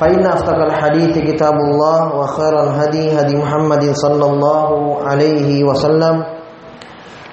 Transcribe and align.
فإن 0.00 0.26
أصدق 0.26 0.58
الحديث 0.68 1.18
كتاب 1.18 1.54
الله 1.54 2.00
وخير 2.14 2.54
الهدي 2.62 3.20
هدي 3.20 3.34
محمد 3.36 3.84
صلى 3.96 4.24
الله 4.26 4.68
عليه 5.08 5.64
وسلم 5.64 6.24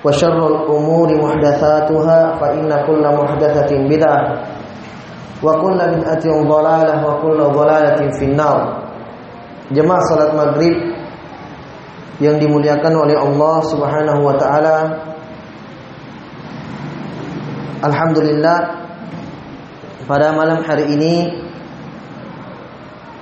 وشر 0.06 0.40
الأمور 0.48 1.08
محدثاتها 1.23 2.20
فإن 2.40 2.70
كل 2.88 3.04
محدثة 3.20 3.72
بدعة 3.88 4.22
وكل 5.44 5.78
بدعة 5.96 6.26
ضلالة 6.48 6.96
وكل 7.08 7.40
ضلالة 7.44 8.00
في 8.20 8.26
النار 8.32 8.59
Jemaah 9.73 10.04
salat 10.06 10.36
maghrib 10.38 10.76
yang 12.22 12.36
dimuliakan 12.38 12.94
oleh 12.94 13.16
Allah 13.16 13.58
Subhanahu 13.64 14.22
wa 14.22 14.36
taala 14.38 14.78
Alhamdulillah 17.82 18.59
pada 20.06 20.36
malam 20.36 20.62
hari 20.68 20.94
ini 20.94 21.14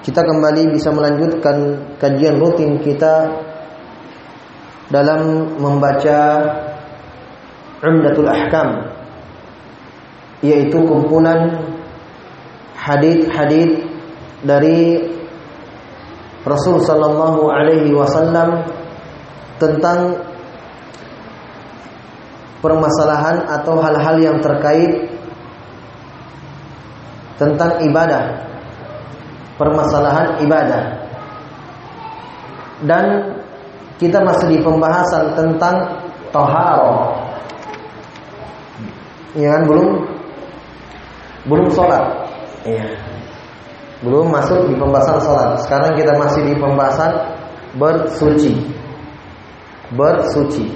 kita 0.06 0.22
kembali 0.22 0.70
bisa 0.70 0.94
melanjutkan 0.94 1.82
kajian 1.98 2.38
rutin 2.38 2.78
kita 2.78 3.42
dalam 4.86 5.50
membaca 5.58 6.46
Umdatul 7.82 8.30
Ahkam 8.30 8.86
yaitu 10.46 10.78
kumpulan 10.86 11.58
hadis-hadis 12.78 13.82
dari 14.46 15.10
Rasul 16.46 16.78
sallallahu 16.86 17.50
alaihi 17.50 17.90
wasallam 17.90 18.62
tentang 19.58 20.22
permasalahan 22.62 23.42
atau 23.58 23.74
hal-hal 23.82 24.16
yang 24.22 24.38
terkait 24.38 25.10
tentang 27.42 27.82
ibadah 27.82 28.45
permasalahan 29.56 30.40
ibadah. 30.44 30.84
Dan 32.84 33.04
kita 33.96 34.20
masih 34.20 34.56
di 34.56 34.58
pembahasan 34.60 35.32
tentang 35.32 36.04
toharo. 36.28 37.16
Ya 39.36 39.56
kan 39.56 39.62
belum? 39.68 39.88
Belum 41.48 41.68
sholat. 41.72 42.04
Iya. 42.68 42.96
Belum 44.04 44.28
masuk 44.28 44.68
di 44.68 44.74
pembahasan 44.76 45.20
sholat. 45.24 45.56
Sekarang 45.64 45.96
kita 45.96 46.12
masih 46.20 46.44
di 46.44 46.54
pembahasan 46.56 47.12
bersuci. 47.80 48.52
Bersuci. 49.96 50.66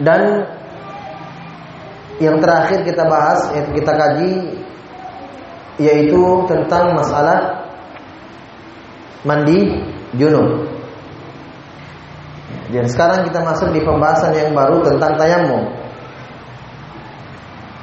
Dan 0.00 0.48
yang 2.16 2.40
terakhir 2.40 2.86
kita 2.86 3.04
bahas 3.04 3.50
kita 3.52 3.92
kaji 3.92 4.61
yaitu 5.80 6.20
tentang 6.48 6.92
masalah 6.92 7.68
mandi 9.24 9.80
junub. 10.16 10.68
Dan 12.72 12.88
sekarang 12.88 13.28
kita 13.28 13.40
masuk 13.44 13.68
di 13.72 13.80
pembahasan 13.84 14.32
yang 14.32 14.50
baru 14.56 14.80
tentang 14.80 15.12
tayamum. 15.20 15.62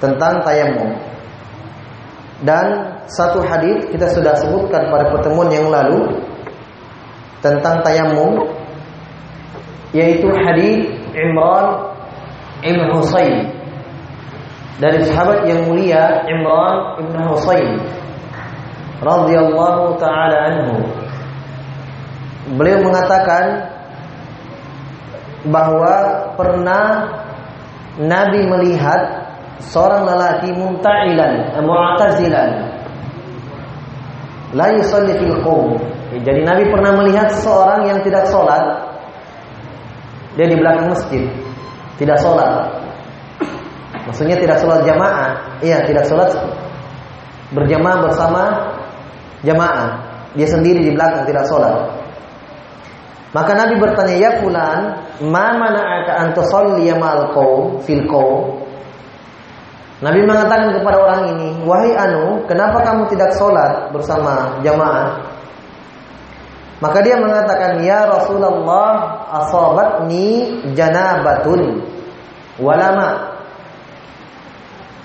Tentang 0.01 0.41
tayamum. 0.41 0.97
Dan 2.41 2.65
satu 3.09 3.41
hadis 3.45 3.89
kita 3.93 4.09
sudah 4.13 4.33
sebutkan 4.37 4.89
pada 4.89 5.09
pertemuan 5.13 5.49
yang 5.49 5.69
lalu 5.69 6.23
tentang 7.41 7.81
tayamum 7.83 8.47
yaitu 9.91 10.29
hadis 10.29 10.87
Imran 11.17 11.65
Ibn 12.61 12.81
Husayn 12.95 13.58
dari 14.79 15.03
sahabat 15.03 15.43
yang 15.43 15.67
mulia 15.67 16.23
Imran 16.23 17.03
Ibn 17.03 17.15
Husayn 17.35 17.83
radhiyallahu 19.03 19.99
taala 19.99 20.37
anhu. 20.47 20.75
Beliau 22.55 22.81
mengatakan 22.87 23.69
bahwa 25.51 25.95
pernah 26.39 26.83
Nabi 27.99 28.47
melihat 28.47 29.27
seorang 29.59 30.07
lelaki 30.07 30.55
munta'ilan 30.55 31.59
mu'tazilan. 31.59 32.49
La 34.55 34.71
yusalli 34.73 35.13
fil 35.19 35.43
qawm. 35.43 35.77
Jadi 36.09 36.41
Nabi 36.41 36.71
pernah 36.71 36.95
melihat 36.97 37.29
seorang 37.43 37.85
yang 37.85 37.99
tidak 38.01 38.25
sholat. 38.31 38.63
Dia 40.39 40.47
di 40.47 40.57
belakang 40.57 40.89
masjid 40.89 41.27
tidak 41.99 42.17
sholat 42.23 42.78
Maksudnya 44.09 44.41
tidak 44.41 44.57
sholat 44.57 44.81
jamaah. 44.89 45.37
Iya 45.61 45.85
tidak 45.85 46.09
sholat 46.09 46.33
Berjamaah 47.53 48.09
bersama 48.09 48.41
Jamaah. 49.45 50.01
Dia 50.33 50.49
sendiri 50.49 50.81
di 50.83 50.91
belakang 50.97 51.29
tidak 51.29 51.45
sholat. 51.45 51.93
Maka 53.29 53.53
Nabi 53.53 53.77
bertanya 53.77 54.15
Ya 54.17 54.31
fulan 54.41 54.97
Ma 55.21 55.53
mana'aka 55.53 56.11
antusalliya 56.25 56.97
ma'al 56.97 57.29
qawm 57.37 57.77
Fil 57.85 58.09
Nabi 59.99 60.19
mengatakan 60.25 60.73
kepada 60.73 60.97
orang 60.97 61.21
ini 61.37 61.49
Wahai 61.61 61.93
anu 61.93 62.41
Kenapa 62.49 62.81
kamu 62.81 63.05
tidak 63.13 63.37
sholat 63.37 63.93
bersama 63.93 64.57
jamaah? 64.65 65.21
Maka 66.81 67.05
dia 67.05 67.21
mengatakan 67.21 67.85
Ya 67.85 68.09
Rasulullah 68.09 69.21
Asabatni 69.29 70.65
janabatun 70.73 71.85
Walama 72.57 73.28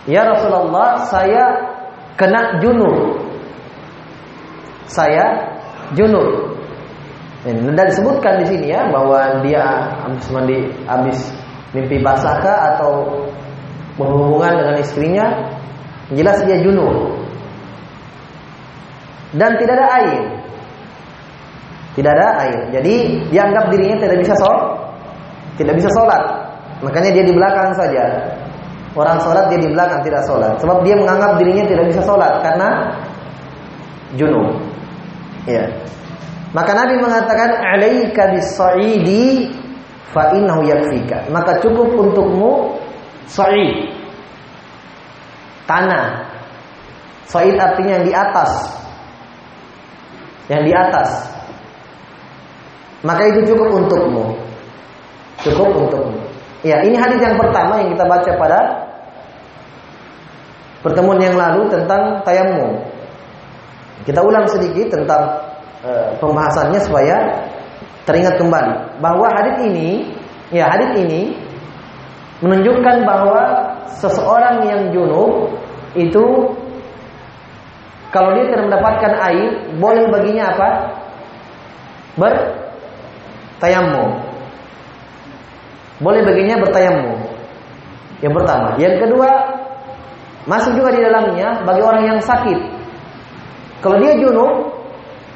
Ya 0.04 0.20
Rasulullah, 0.28 1.08
saya 1.08 1.44
kena 2.20 2.60
junub. 2.60 3.24
Saya 4.84 5.56
junub. 5.96 6.52
Dan 7.44 7.76
disebutkan 7.76 8.40
di 8.44 8.46
sini 8.48 8.72
ya 8.72 8.88
bahwa 8.88 9.44
dia 9.44 9.64
habis 10.00 10.24
mandi, 10.32 10.64
habis 10.88 11.18
mimpi 11.76 12.00
basahkah 12.00 12.76
atau 12.76 13.24
berhubungan 14.00 14.60
dengan 14.60 14.76
istrinya, 14.80 15.26
jelas 16.12 16.40
dia 16.44 16.60
junub. 16.60 17.16
Dan 19.36 19.56
tidak 19.56 19.76
ada 19.80 19.88
air. 20.04 20.20
Tidak 21.96 22.10
ada 22.10 22.28
air. 22.44 22.58
Jadi 22.76 22.94
dianggap 23.32 23.70
dirinya 23.72 23.96
tidak 24.02 24.18
bisa 24.20 24.34
sholat, 24.36 24.64
tidak 25.56 25.74
bisa 25.80 25.88
sholat. 25.96 26.22
Makanya 26.82 27.10
dia 27.14 27.24
di 27.24 27.32
belakang 27.32 27.72
saja. 27.72 28.33
Orang 28.94 29.18
sholat 29.26 29.50
dia 29.50 29.58
di 29.58 29.68
belakang 29.74 30.06
tidak 30.06 30.22
sholat. 30.22 30.54
Sebab 30.62 30.86
dia 30.86 30.94
menganggap 30.94 31.42
dirinya 31.42 31.66
tidak 31.66 31.84
bisa 31.90 32.00
sholat 32.06 32.38
karena 32.46 32.94
junub. 34.14 34.54
Ya. 35.50 35.66
Maka 36.54 36.70
Nabi 36.70 37.02
mengatakan 37.02 37.58
alaika 37.58 38.30
bis-sa'idi 38.30 39.50
yakfika. 40.14 41.26
Maka 41.34 41.58
cukup 41.58 41.90
untukmu 41.90 42.78
sa'id. 43.26 43.90
Tanah. 45.66 46.22
Sa'id 47.26 47.58
artinya 47.58 47.98
yang 47.98 48.06
di 48.06 48.14
atas. 48.14 48.50
Yang 50.46 50.62
di 50.70 50.72
atas. 50.72 51.10
Maka 53.02 53.22
itu 53.34 53.50
cukup 53.50 53.74
untukmu. 53.74 54.38
Cukup 55.42 55.68
untukmu. 55.74 56.22
Ya, 56.62 56.80
ini 56.86 56.94
hadis 56.96 57.18
yang 57.20 57.36
pertama 57.36 57.82
yang 57.82 57.92
kita 57.92 58.06
baca 58.06 58.30
pada 58.38 58.58
pertemuan 60.84 61.16
yang 61.16 61.34
lalu 61.34 61.64
tentang 61.72 62.20
tayamum. 62.28 62.76
Kita 64.04 64.20
ulang 64.20 64.44
sedikit 64.44 64.92
tentang 64.92 65.40
e, 65.80 66.12
pembahasannya 66.20 66.76
supaya 66.84 67.16
teringat 68.04 68.36
kembali. 68.36 69.00
Bahwa 69.00 69.24
hadis 69.32 69.64
ini 69.64 70.12
ya 70.52 70.68
hadis 70.68 70.92
ini 71.00 71.32
menunjukkan 72.44 73.08
bahwa 73.08 73.40
seseorang 73.96 74.68
yang 74.68 74.92
junub 74.92 75.56
itu 75.96 76.52
kalau 78.12 78.36
dia 78.36 78.52
tidak 78.52 78.68
mendapatkan 78.68 79.12
air 79.32 79.48
boleh 79.80 80.04
baginya 80.12 80.52
apa? 80.52 80.68
Bertayamum 82.20 84.34
boleh 86.02 86.26
baginya 86.26 86.58
bertayamum 86.58 87.22
yang 88.18 88.34
pertama. 88.34 88.74
Yang 88.80 89.06
kedua 89.06 89.30
masuk 90.44 90.76
juga 90.76 90.92
di 90.92 91.00
dalamnya 91.00 91.64
bagi 91.64 91.82
orang 91.82 92.04
yang 92.04 92.18
sakit. 92.20 92.58
Kalau 93.80 93.96
dia 94.00 94.16
junub 94.20 94.72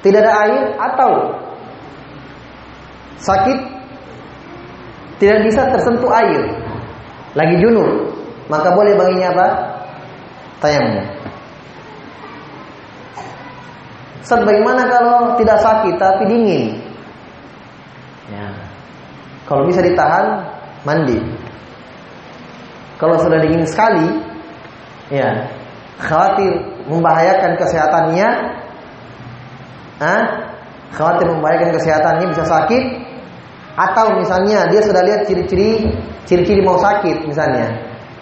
tidak 0.05 0.25
ada 0.25 0.33
air 0.45 0.63
atau 0.77 1.11
sakit 3.21 3.59
tidak 5.21 5.39
bisa 5.49 5.69
tersentuh 5.73 6.13
air. 6.13 6.49
Lagi 7.37 7.57
junub 7.61 8.15
maka 8.49 8.73
boleh 8.73 8.97
baginya 8.97 9.29
apa? 9.37 9.47
Tayamum. 10.65 11.05
Ustaz 14.25 14.45
bagaimana 14.45 14.85
kalau 14.93 15.41
tidak 15.41 15.59
sakit 15.65 15.95
tapi 15.97 16.25
dingin. 16.29 16.85
Ya. 18.29 18.53
kalau 19.49 19.65
bisa 19.65 19.81
ditahan 19.81 20.45
mandi. 20.85 21.17
Kalau 23.01 23.17
sudah 23.17 23.41
dingin 23.41 23.65
sekali 23.65 24.28
ya 25.09 25.49
khawatir 25.99 26.53
membahayakan 26.87 27.57
kesehatannya 27.59 28.29
ah 29.99 30.25
khawatir 30.95 31.27
membahayakan 31.27 31.71
kesehatannya 31.75 32.27
bisa 32.33 32.45
sakit 32.47 32.85
atau 33.79 34.19
misalnya 34.19 34.67
dia 34.67 34.83
sudah 34.83 35.03
lihat 35.07 35.23
ciri-ciri 35.31 35.87
ciri-ciri 36.29 36.61
mau 36.61 36.77
sakit 36.77 37.25
misalnya. 37.25 37.73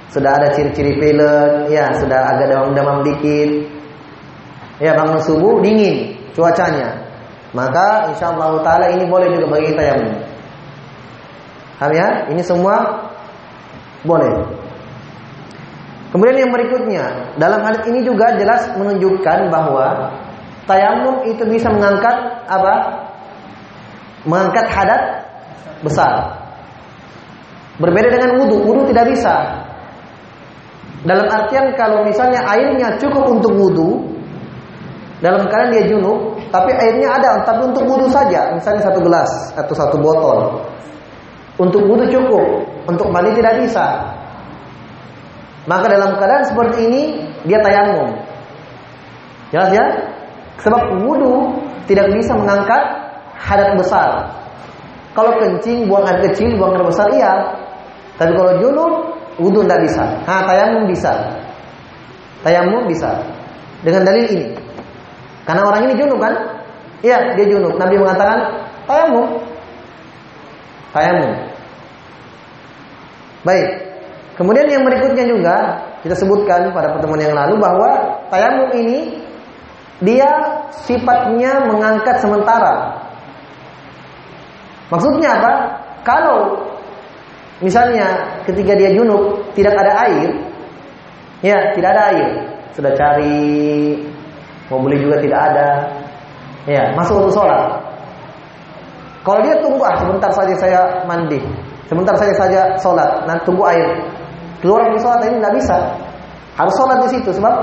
Sudah 0.07 0.39
ada 0.39 0.55
ciri-ciri 0.55 0.95
pilek, 1.03 1.67
ya, 1.67 1.91
sudah 1.99 2.31
agak 2.31 2.55
demam-demam 2.55 3.03
dikit. 3.03 3.67
Ya, 4.79 4.95
bangun 4.95 5.19
subuh 5.19 5.59
dingin 5.59 6.15
cuacanya. 6.31 6.95
Maka 7.51 8.13
insya 8.15 8.31
Allah 8.31 8.63
taala 8.63 8.87
ini 8.95 9.09
boleh 9.09 9.27
juga 9.35 9.59
bagi 9.59 9.75
kita 9.75 9.83
yang 9.83 10.01
Paham 11.77 11.93
ya? 11.93 12.09
Ini 12.33 12.41
semua 12.41 13.05
boleh. 14.01 14.33
Kemudian 16.15 16.47
yang 16.47 16.53
berikutnya, 16.55 17.35
dalam 17.37 17.61
hal 17.67 17.83
ini 17.91 18.07
juga 18.07 18.39
jelas 18.39 18.71
menunjukkan 18.79 19.51
bahwa 19.51 20.15
tayamum 20.71 21.27
itu 21.27 21.43
bisa 21.51 21.67
mengangkat 21.71 22.15
apa? 22.47 22.75
Mengangkat 24.27 24.67
hadat 24.71 25.03
besar. 25.83 26.43
Berbeda 27.77 28.09
dengan 28.09 28.31
wudhu, 28.41 28.65
wudhu 28.65 28.83
tidak 28.89 29.13
bisa. 29.13 29.67
Dalam 31.05 31.29
artian 31.29 31.77
kalau 31.77 32.03
misalnya 32.03 32.43
airnya 32.49 32.97
cukup 32.99 33.29
untuk 33.31 33.53
wudhu, 33.53 34.17
dalam 35.21 35.45
keadaan 35.49 35.73
dia 35.73 35.85
junub, 35.87 36.35
tapi 36.49 36.73
airnya 36.73 37.09
ada, 37.21 37.45
tapi 37.45 37.69
untuk 37.69 37.85
wudhu 37.85 38.09
saja, 38.09 38.55
misalnya 38.57 38.83
satu 38.85 39.01
gelas 39.05 39.31
atau 39.55 39.75
satu 39.77 39.97
botol. 40.01 40.65
Untuk 41.57 41.85
wudhu 41.85 42.09
cukup, 42.09 42.47
untuk 42.89 43.09
mandi 43.13 43.37
tidak 43.37 43.61
bisa. 43.61 44.16
Maka 45.67 45.87
dalam 45.91 46.15
keadaan 46.15 46.47
seperti 46.47 46.79
ini 46.87 47.03
dia 47.43 47.59
tayamum. 47.59 48.15
Jelas 49.51 49.71
ya? 49.75 49.87
Sebab 50.63 51.03
wudhu 51.03 51.59
tidak 51.91 52.11
bisa 52.15 52.35
mengangkat 52.35 52.83
hadat 53.39 53.75
besar. 53.79 54.31
Kalau 55.15 55.33
kencing, 55.41 55.89
buang 55.89 56.05
air 56.05 56.21
kecil, 56.29 56.55
buang 56.61 56.77
air 56.77 56.85
besar, 56.85 57.09
iya. 57.15 57.33
Tapi 58.21 58.37
kalau 58.37 58.53
junub, 58.61 58.93
wudhu 59.41 59.65
tidak 59.65 59.81
bisa. 59.89 60.05
Nah, 60.29 60.45
tayamum 60.45 60.85
bisa. 60.89 61.13
Tayamum 62.45 62.85
bisa. 62.85 63.11
Dengan 63.81 64.05
dalil 64.05 64.27
ini. 64.29 64.49
Karena 65.49 65.63
orang 65.65 65.89
ini 65.89 65.95
junub 65.97 66.21
kan? 66.21 66.35
Iya, 67.01 67.33
dia 67.39 67.47
junub. 67.49 67.81
Nabi 67.81 67.97
mengatakan 67.97 68.39
tayamum. 68.85 69.41
Tayamum. 70.93 71.33
Baik. 73.47 73.86
Kemudian 74.37 74.69
yang 74.69 74.85
berikutnya 74.85 75.25
juga 75.25 75.57
kita 76.05 76.13
sebutkan 76.13 76.69
pada 76.77 76.93
pertemuan 76.93 77.25
yang 77.25 77.33
lalu 77.33 77.57
bahwa 77.57 78.21
tayamum 78.29 78.69
ini 78.77 79.25
dia 80.05 80.29
sifatnya 80.85 81.65
mengangkat 81.65 82.21
sementara 82.21 83.07
Maksudnya 84.87 85.35
apa? 85.43 85.53
Kalau 86.07 86.63
misalnya 87.59 88.39
ketika 88.47 88.79
dia 88.79 88.95
junub 88.95 89.43
tidak 89.59 89.75
ada 89.75 90.07
air, 90.07 90.31
ya 91.43 91.75
tidak 91.75 91.91
ada 91.99 92.03
air, 92.15 92.29
sudah 92.71 92.95
cari, 92.95 93.99
mau 94.71 94.79
beli 94.79 95.03
juga 95.03 95.19
tidak 95.19 95.41
ada, 95.51 95.69
ya 96.71 96.95
masuk 96.95 97.27
untuk 97.27 97.35
sholat. 97.35 97.83
Kalau 99.27 99.43
dia 99.43 99.59
tunggu 99.59 99.83
ah 99.83 99.99
sebentar 99.99 100.31
saja 100.31 100.55
saya 100.55 100.81
mandi, 101.03 101.43
sebentar 101.91 102.15
saja 102.15 102.35
saja 102.39 102.61
sholat, 102.79 103.27
nanti 103.27 103.43
tunggu 103.43 103.67
air, 103.67 103.91
keluar 104.67 104.91
dari 104.91 104.99
sholat 104.99 105.23
ini 105.31 105.39
tidak 105.39 105.55
bisa, 105.63 105.77
harus 106.59 106.75
sholat 106.75 106.99
di 107.07 107.09
situ 107.15 107.31
sebab 107.31 107.55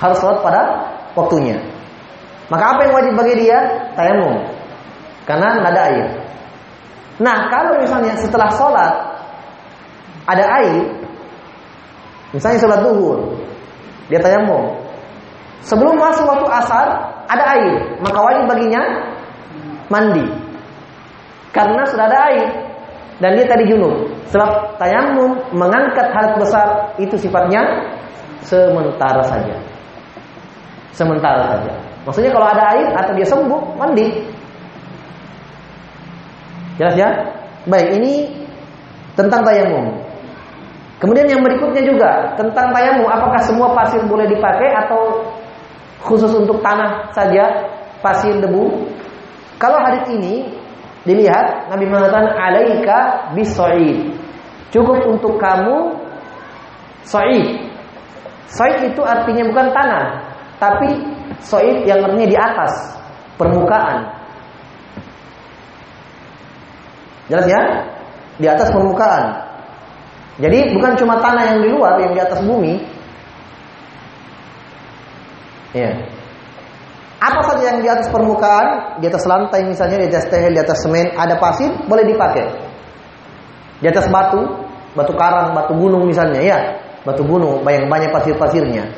harus 0.00 0.16
sholat 0.16 0.40
pada 0.40 0.62
waktunya. 1.12 1.60
Maka 2.48 2.64
apa 2.72 2.80
yang 2.88 2.96
wajib 2.96 3.12
bagi 3.20 3.44
dia? 3.44 3.60
Tayamum 3.92 4.60
karena 5.30 5.62
nggak 5.62 5.72
ada 5.78 5.82
air. 5.94 6.06
Nah, 7.22 7.36
kalau 7.52 7.78
misalnya 7.78 8.18
setelah 8.18 8.50
sholat 8.50 8.92
ada 10.26 10.44
air, 10.58 10.90
misalnya 12.34 12.58
sholat 12.58 12.80
duhur, 12.82 13.38
dia 14.10 14.18
tayamum. 14.18 14.74
Sebelum 15.62 15.94
masuk 16.00 16.24
waktu 16.24 16.46
asar 16.50 16.86
ada 17.28 17.44
air, 17.54 18.00
maka 18.02 18.18
wajib 18.18 18.48
baginya 18.50 18.82
mandi. 19.92 20.26
Karena 21.54 21.86
sudah 21.86 22.10
ada 22.10 22.18
air 22.32 22.48
dan 23.20 23.36
dia 23.36 23.46
tadi 23.46 23.68
junub. 23.68 24.08
Sebab 24.32 24.80
tayamum 24.80 25.36
mengangkat 25.52 26.08
hal 26.10 26.40
besar 26.40 26.96
itu 26.96 27.14
sifatnya 27.20 27.60
sementara 28.40 29.20
saja. 29.28 29.56
Sementara 30.96 31.56
saja. 31.56 31.72
Maksudnya 32.08 32.32
kalau 32.32 32.48
ada 32.48 32.64
air 32.74 32.88
atau 32.96 33.12
dia 33.12 33.28
sembuh, 33.28 33.76
mandi. 33.76 34.08
Jelas 36.80 36.96
ya? 36.96 37.08
Baik, 37.68 38.00
ini 38.00 38.12
tentang 39.12 39.44
tayamum. 39.44 40.00
Kemudian 41.00 41.28
yang 41.28 41.44
berikutnya 41.44 41.84
juga 41.84 42.32
tentang 42.40 42.72
tayamum, 42.72 43.08
apakah 43.08 43.40
semua 43.44 43.72
pasir 43.76 44.00
boleh 44.08 44.24
dipakai 44.28 44.68
atau 44.84 45.28
khusus 46.00 46.32
untuk 46.32 46.64
tanah 46.64 47.12
saja 47.12 47.68
pasir 48.00 48.36
debu? 48.40 48.88
Kalau 49.60 49.76
hadis 49.76 50.08
ini 50.08 50.59
dilihat 51.08 51.72
Nabi 51.72 51.84
mengatakan 51.88 52.26
alaika 52.36 52.98
bisoid. 53.32 54.12
Cukup 54.70 55.02
untuk 55.08 55.40
kamu 55.40 55.96
soid. 57.02 57.46
Soid 58.50 58.78
itu 58.86 59.02
artinya 59.02 59.46
bukan 59.50 59.66
tanah, 59.74 60.04
tapi 60.58 60.88
soid 61.42 61.86
yang 61.86 62.02
artinya 62.02 62.28
di 62.28 62.38
atas 62.38 62.72
permukaan. 63.38 64.10
Jelas 67.30 67.46
ya? 67.46 67.62
Di 68.42 68.46
atas 68.50 68.68
permukaan. 68.74 69.50
Jadi 70.40 70.74
bukan 70.74 70.92
cuma 70.98 71.20
tanah 71.22 71.54
yang 71.54 71.58
di 71.62 71.68
luar, 71.70 71.94
yang 72.00 72.12
di 72.16 72.20
atas 72.20 72.40
bumi. 72.42 72.74
Ya. 75.70 75.94
Apa 77.20 77.40
saja 77.52 77.76
yang 77.76 77.84
di 77.84 77.88
atas 77.88 78.08
permukaan, 78.08 78.96
di 78.96 79.04
atas 79.04 79.28
lantai 79.28 79.68
misalnya, 79.68 80.00
di 80.00 80.08
atas 80.08 80.24
tehel, 80.32 80.56
di 80.56 80.60
atas 80.64 80.80
semen, 80.80 81.12
ada 81.12 81.36
pasir, 81.36 81.68
boleh 81.84 82.08
dipakai. 82.08 82.48
Di 83.84 83.86
atas 83.92 84.08
batu, 84.08 84.40
batu 84.96 85.12
karang, 85.12 85.52
batu 85.52 85.76
gunung 85.76 86.08
misalnya, 86.08 86.40
ya. 86.40 86.58
Batu 87.04 87.20
gunung, 87.24 87.60
banyak 87.60 87.92
banyak 87.92 88.08
pasir-pasirnya. 88.08 88.88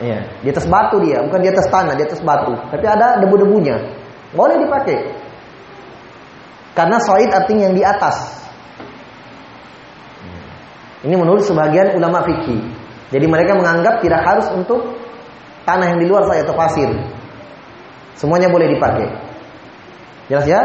Ya, 0.00 0.24
di 0.40 0.48
atas 0.50 0.64
batu 0.64 0.98
dia, 1.04 1.20
bukan 1.20 1.38
di 1.44 1.48
atas 1.52 1.68
tanah, 1.68 1.92
di 1.92 2.02
atas 2.08 2.24
batu. 2.24 2.56
Tapi 2.72 2.84
ada 2.88 3.20
debu-debunya. 3.20 3.76
Boleh 4.32 4.58
dipakai. 4.64 4.98
Karena 6.74 6.96
soid 6.98 7.30
artinya 7.30 7.70
yang 7.70 7.76
di 7.76 7.84
atas. 7.84 8.16
Ini 11.04 11.14
menurut 11.14 11.44
sebagian 11.44 11.94
ulama 12.00 12.24
fikih. 12.24 12.64
Jadi 13.12 13.26
mereka 13.28 13.52
menganggap 13.54 14.00
tidak 14.00 14.24
harus 14.24 14.48
untuk 14.56 14.80
tanah 15.68 15.92
yang 15.92 16.00
di 16.00 16.08
luar 16.08 16.24
saja 16.24 16.42
atau 16.42 16.56
pasir. 16.56 16.88
Semuanya 18.14 18.48
boleh 18.50 18.70
dipakai. 18.70 19.06
Jelas 20.30 20.46
ya? 20.46 20.62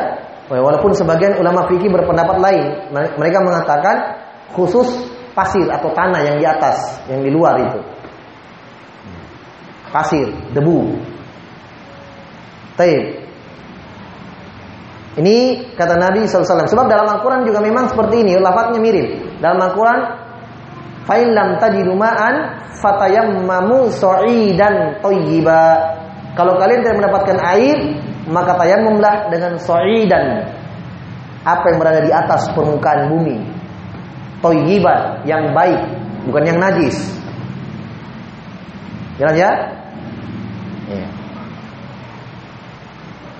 Walaupun 0.49 0.97
sebagian 0.97 1.37
ulama 1.37 1.69
fikih 1.69 1.93
berpendapat 1.93 2.37
lain, 2.41 2.65
mereka 2.93 3.37
mengatakan 3.45 3.95
khusus 4.57 4.89
pasir 5.37 5.69
atau 5.69 5.93
tanah 5.93 6.25
yang 6.25 6.37
di 6.41 6.45
atas, 6.45 7.05
yang 7.05 7.21
di 7.21 7.29
luar 7.29 7.53
itu. 7.61 7.79
Pasir, 9.93 10.25
debu. 10.53 10.97
Taib. 12.77 13.03
Ini 15.19 15.37
kata 15.75 15.99
Nabi 15.99 16.23
SAW. 16.29 16.45
Sebab 16.45 16.85
dalam 16.87 17.09
Al-Quran 17.09 17.43
juga 17.43 17.59
memang 17.59 17.91
seperti 17.91 18.23
ini. 18.23 18.39
Lafaznya 18.39 18.79
mirip. 18.79 19.37
Dalam 19.41 19.59
Al-Quran. 19.59 19.99
Fa'in 21.09 21.33
lam 21.33 21.57
tajidu 21.57 21.97
ma'an 21.97 22.69
fatayammamu 22.79 23.89
so'idan 23.89 25.01
toyiba. 25.01 25.98
Kalau 26.37 26.57
kalian 26.57 26.85
tidak 26.85 26.97
mendapatkan 27.01 27.37
air, 27.57 27.77
maka 28.29 28.53
tayammumlah 28.57 29.33
dengan 29.33 29.57
so'idan. 29.57 30.45
Apa 31.43 31.71
yang 31.71 31.77
berada 31.81 32.01
di 32.03 32.11
atas 32.11 32.51
permukaan 32.53 33.09
bumi. 33.09 33.39
Toyiban, 34.39 35.23
yang 35.27 35.51
baik, 35.51 35.81
bukan 36.27 36.43
yang 36.47 36.59
najis. 36.61 36.95
Jelas 39.19 39.35
ya? 39.35 39.51
ya. 40.87 41.07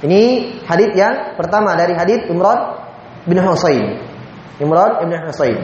Ini 0.04 0.22
hadis 0.68 0.92
yang 0.96 1.36
pertama 1.40 1.76
dari 1.76 1.96
hadis 1.96 2.24
Imran 2.28 2.76
bin 3.28 3.40
Husain. 3.40 4.00
Imran 4.60 4.92
bin 5.04 5.12
Husain. 5.24 5.56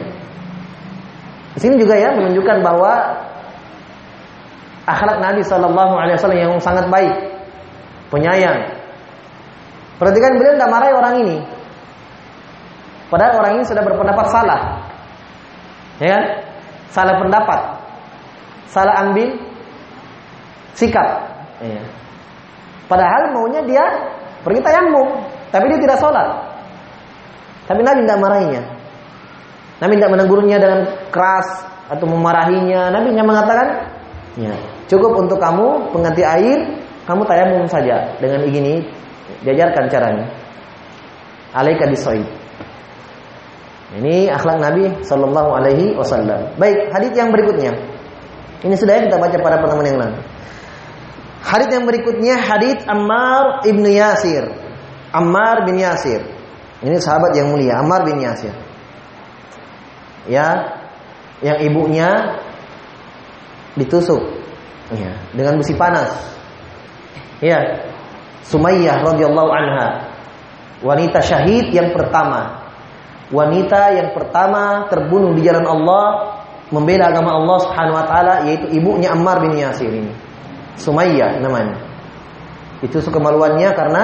Di 1.56 1.58
sini 1.60 1.80
juga 1.80 1.96
ya 1.96 2.12
menunjukkan 2.16 2.60
bahwa 2.60 2.92
akhlak 4.86 5.18
Nabi 5.20 5.42
Shallallahu 5.42 5.94
Alaihi 5.98 6.16
Wasallam 6.16 6.40
yang 6.40 6.52
sangat 6.62 6.86
baik, 6.88 7.14
penyayang. 8.08 8.72
Perhatikan 9.98 10.38
beliau 10.38 10.54
tidak 10.54 10.70
marahi 10.70 10.92
orang 10.92 11.14
ini. 11.24 11.36
Padahal 13.06 13.32
orang 13.42 13.52
ini 13.60 13.64
sudah 13.64 13.82
berpendapat 13.82 14.26
salah. 14.28 14.60
Ya 16.02 16.08
kan? 16.14 16.24
Salah 16.92 17.14
pendapat. 17.18 17.60
Salah 18.68 18.94
ambil 19.08 19.40
sikap. 20.76 21.08
Ya. 21.64 21.80
Padahal 22.86 23.32
maunya 23.32 23.64
dia 23.64 23.84
Pergi 24.46 24.62
tayamum, 24.62 25.26
tapi 25.50 25.66
dia 25.74 25.82
tidak 25.82 25.98
sholat. 25.98 26.38
Tapi 27.66 27.82
Nabi 27.82 28.06
tidak 28.06 28.22
marahinya. 28.22 28.62
Nabi 29.82 29.98
tidak 29.98 30.12
menegurnya 30.14 30.56
dengan 30.62 30.80
keras 31.10 31.66
atau 31.90 32.06
memarahinya. 32.06 32.94
Nabi 32.94 33.10
hanya 33.10 33.26
mengatakan, 33.26 33.90
ya, 34.38 34.54
cukup 34.86 35.12
untuk 35.18 35.38
kamu 35.38 35.92
pengganti 35.94 36.22
air, 36.22 36.58
kamu 37.06 37.22
tayamum 37.26 37.66
saja 37.70 38.18
dengan 38.18 38.42
begini. 38.42 38.82
Diajarkan 39.42 39.90
caranya. 39.90 40.26
Alaika 41.54 41.86
disoid. 41.86 42.26
Ini 43.96 44.30
akhlak 44.34 44.58
Nabi 44.58 44.90
Shallallahu 45.06 45.50
Alaihi 45.54 45.94
Wasallam. 45.94 46.58
Baik, 46.58 46.90
hadis 46.90 47.14
yang 47.14 47.30
berikutnya. 47.30 47.74
Ini 48.66 48.74
sudah 48.74 48.98
kita 48.98 49.18
baca 49.18 49.36
pada 49.38 49.56
pertemuan 49.62 49.86
yang 49.86 49.98
lalu. 50.02 50.18
Hadis 51.46 51.70
yang 51.70 51.86
berikutnya 51.86 52.34
hadis 52.42 52.82
Ammar 52.90 53.62
ibnu 53.62 53.86
Yasir. 53.86 54.50
Ammar 55.14 55.62
bin 55.62 55.78
Yasir. 55.78 56.18
Ini 56.82 56.98
sahabat 56.98 57.38
yang 57.38 57.54
mulia, 57.54 57.78
Ammar 57.78 58.02
bin 58.02 58.18
Yasir. 58.18 58.52
Ya, 60.26 60.74
yang 61.40 61.62
ibunya 61.62 62.42
ditusuk 63.78 64.35
ya, 64.94 65.12
dengan 65.34 65.58
besi 65.58 65.74
panas. 65.74 66.14
Ya, 67.42 67.58
Sumayyah 68.46 69.02
radhiyallahu 69.02 69.50
anha. 69.50 70.14
Wanita 70.84 71.18
syahid 71.24 71.74
yang 71.74 71.90
pertama. 71.90 72.62
Wanita 73.34 73.90
yang 73.96 74.14
pertama 74.14 74.86
terbunuh 74.86 75.34
di 75.34 75.42
jalan 75.42 75.66
Allah 75.66 76.38
membela 76.70 77.10
agama 77.10 77.34
Allah 77.34 77.58
Subhanahu 77.66 77.98
wa 77.98 78.06
taala 78.06 78.34
yaitu 78.46 78.70
ibunya 78.70 79.10
Ammar 79.10 79.42
bin 79.42 79.58
Yasir 79.58 79.90
ini. 79.90 80.14
Sumayyah 80.78 81.42
namanya. 81.42 81.74
Itu 82.84 83.02
kemaluannya 83.02 83.70
karena 83.74 84.02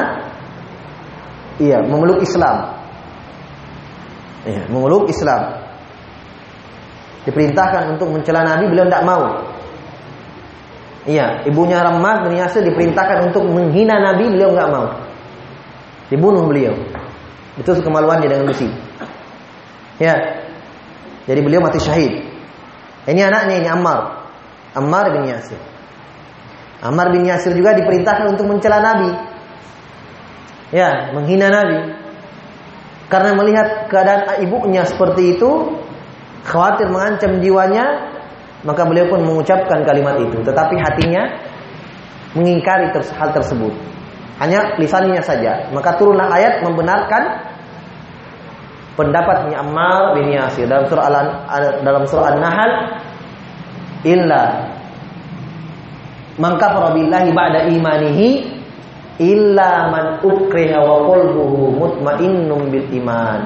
iya, 1.63 1.79
memeluk 1.85 2.25
Islam. 2.25 2.83
Iya, 4.43 4.67
memeluk 4.67 5.07
Islam. 5.07 5.63
Diperintahkan 7.23 7.95
untuk 7.95 8.11
mencela 8.11 8.43
Nabi, 8.43 8.67
beliau 8.67 8.91
tidak 8.91 9.07
mau. 9.07 9.23
Iya, 11.03 11.43
ibunya 11.51 11.83
Ramah 11.83 12.23
bin 12.23 12.39
Yasir 12.39 12.63
diperintahkan 12.63 13.27
untuk 13.31 13.43
menghina 13.51 13.99
Nabi, 13.99 14.31
beliau 14.31 14.55
nggak 14.55 14.71
mau. 14.71 14.87
Dibunuh 16.07 16.47
beliau. 16.47 16.79
Itu 17.59 17.75
kemaluannya 17.83 18.31
dengan 18.31 18.47
besi. 18.47 18.71
Ya. 19.99 20.15
Jadi 21.27 21.41
beliau 21.43 21.63
mati 21.63 21.83
syahid. 21.83 22.23
Ini 23.07 23.21
anaknya 23.27 23.55
ini 23.59 23.69
Ammar. 23.69 24.31
Ammar 24.79 25.11
bin 25.11 25.27
Yasir. 25.27 25.59
Ammar 26.83 27.11
bin 27.11 27.27
Yasir 27.27 27.55
juga 27.55 27.75
diperintahkan 27.75 28.39
untuk 28.39 28.47
mencela 28.47 28.79
Nabi. 28.79 29.11
Ya, 30.71 31.11
menghina 31.15 31.51
Nabi. 31.51 31.99
Karena 33.11 33.37
melihat 33.37 33.93
keadaan 33.93 34.41
ibunya 34.41 34.87
seperti 34.89 35.37
itu, 35.37 35.51
khawatir 36.49 36.89
mengancam 36.89 37.45
jiwanya, 37.45 38.09
maka 38.63 38.83
beliau 38.87 39.11
pun 39.11 39.27
mengucapkan 39.27 39.83
kalimat 39.83 40.19
itu. 40.23 40.39
Tetapi 40.43 40.75
hatinya 40.79 41.23
mengingkari 42.39 42.91
hal 42.95 43.31
tersebut. 43.35 43.75
Hanya 44.39 44.75
lisannya 44.79 45.23
saja. 45.23 45.71
Maka 45.71 45.99
turunlah 45.99 46.31
ayat 46.31 46.63
membenarkan 46.67 47.53
pendapatnya 48.95 49.61
Ammar 49.61 50.19
bin 50.19 50.35
Yasir 50.35 50.69
dalam 50.69 50.87
surah 50.89 51.05
Al 51.09 51.27
dalam 51.85 52.03
surah 52.07 52.37
An-Nahl 52.37 52.73
illa 54.03 54.43
man 56.37 56.59
kafara 56.59 56.91
billahi 56.97 57.31
ba'da 57.31 57.71
imanihi 57.71 58.29
illa 59.21 59.93
man 59.93 60.05
ukriha 60.25 60.81
wa 60.81 61.07
qalbuhu 61.07 61.77
mutmainnun 61.77 62.73
bil 62.73 62.89
iman. 63.03 63.43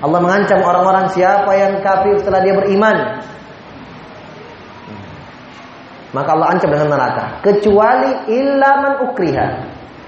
Allah 0.00 0.20
mengancam 0.24 0.64
orang-orang 0.64 1.12
siapa 1.12 1.52
yang 1.52 1.84
kafir 1.84 2.16
setelah 2.24 2.40
dia 2.40 2.56
beriman. 2.56 3.19
Maka 6.10 6.28
Allah 6.34 6.48
ancam 6.58 6.70
dengan 6.70 6.90
neraka. 6.90 7.38
Kecuali 7.44 8.34
illa 8.34 8.70
man 8.82 8.94
ukriha. 9.10 9.46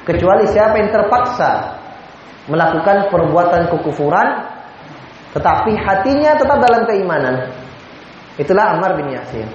Kecuali 0.02 0.50
siapa 0.50 0.82
yang 0.82 0.90
terpaksa 0.90 1.78
melakukan 2.50 3.06
perbuatan 3.06 3.71
kekufuran 3.71 4.50
tetapi 5.32 5.73
hatinya 5.78 6.37
tetap 6.37 6.59
dalam 6.61 6.85
keimanan. 6.85 7.49
Itulah 8.37 8.76
Ammar 8.76 9.00
bin 9.00 9.14
Yasir. 9.14 9.49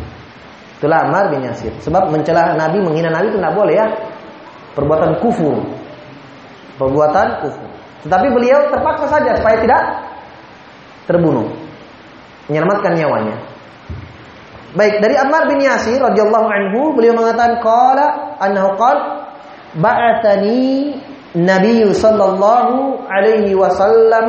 Itulah 0.79 1.05
Ammar 1.05 1.29
bin 1.29 1.45
Yasir. 1.45 1.69
Sebab 1.85 2.09
mencela 2.09 2.57
Nabi, 2.57 2.81
menghina 2.81 3.13
Nabi 3.13 3.29
itu 3.29 3.37
tidak 3.37 3.53
boleh 3.53 3.75
ya. 3.77 3.87
Perbuatan 4.73 5.21
kufur. 5.21 5.57
Perbuatan 6.81 7.45
kufur. 7.45 7.69
Tetapi 8.05 8.27
beliau 8.29 8.69
terpaksa 8.69 9.05
saja 9.09 9.37
supaya 9.37 9.57
tidak 9.61 9.81
terbunuh. 11.09 11.49
Menyelamatkan 12.49 12.93
nyawanya. 12.97 13.35
Baik, 14.75 14.99
dari 14.99 15.15
Ammar 15.15 15.47
bin 15.47 15.63
Yasir 15.63 15.95
radhiyallahu 16.03 16.47
anhu 16.51 16.91
beliau 16.99 17.15
mengatakan 17.15 17.63
qala 17.63 18.35
annahu 18.43 18.75
qala 18.75 19.31
ba'athani 19.79 20.99
Nabi 21.37 21.87
sallallahu 21.93 23.05
alaihi 23.07 23.53
wasallam 23.55 24.27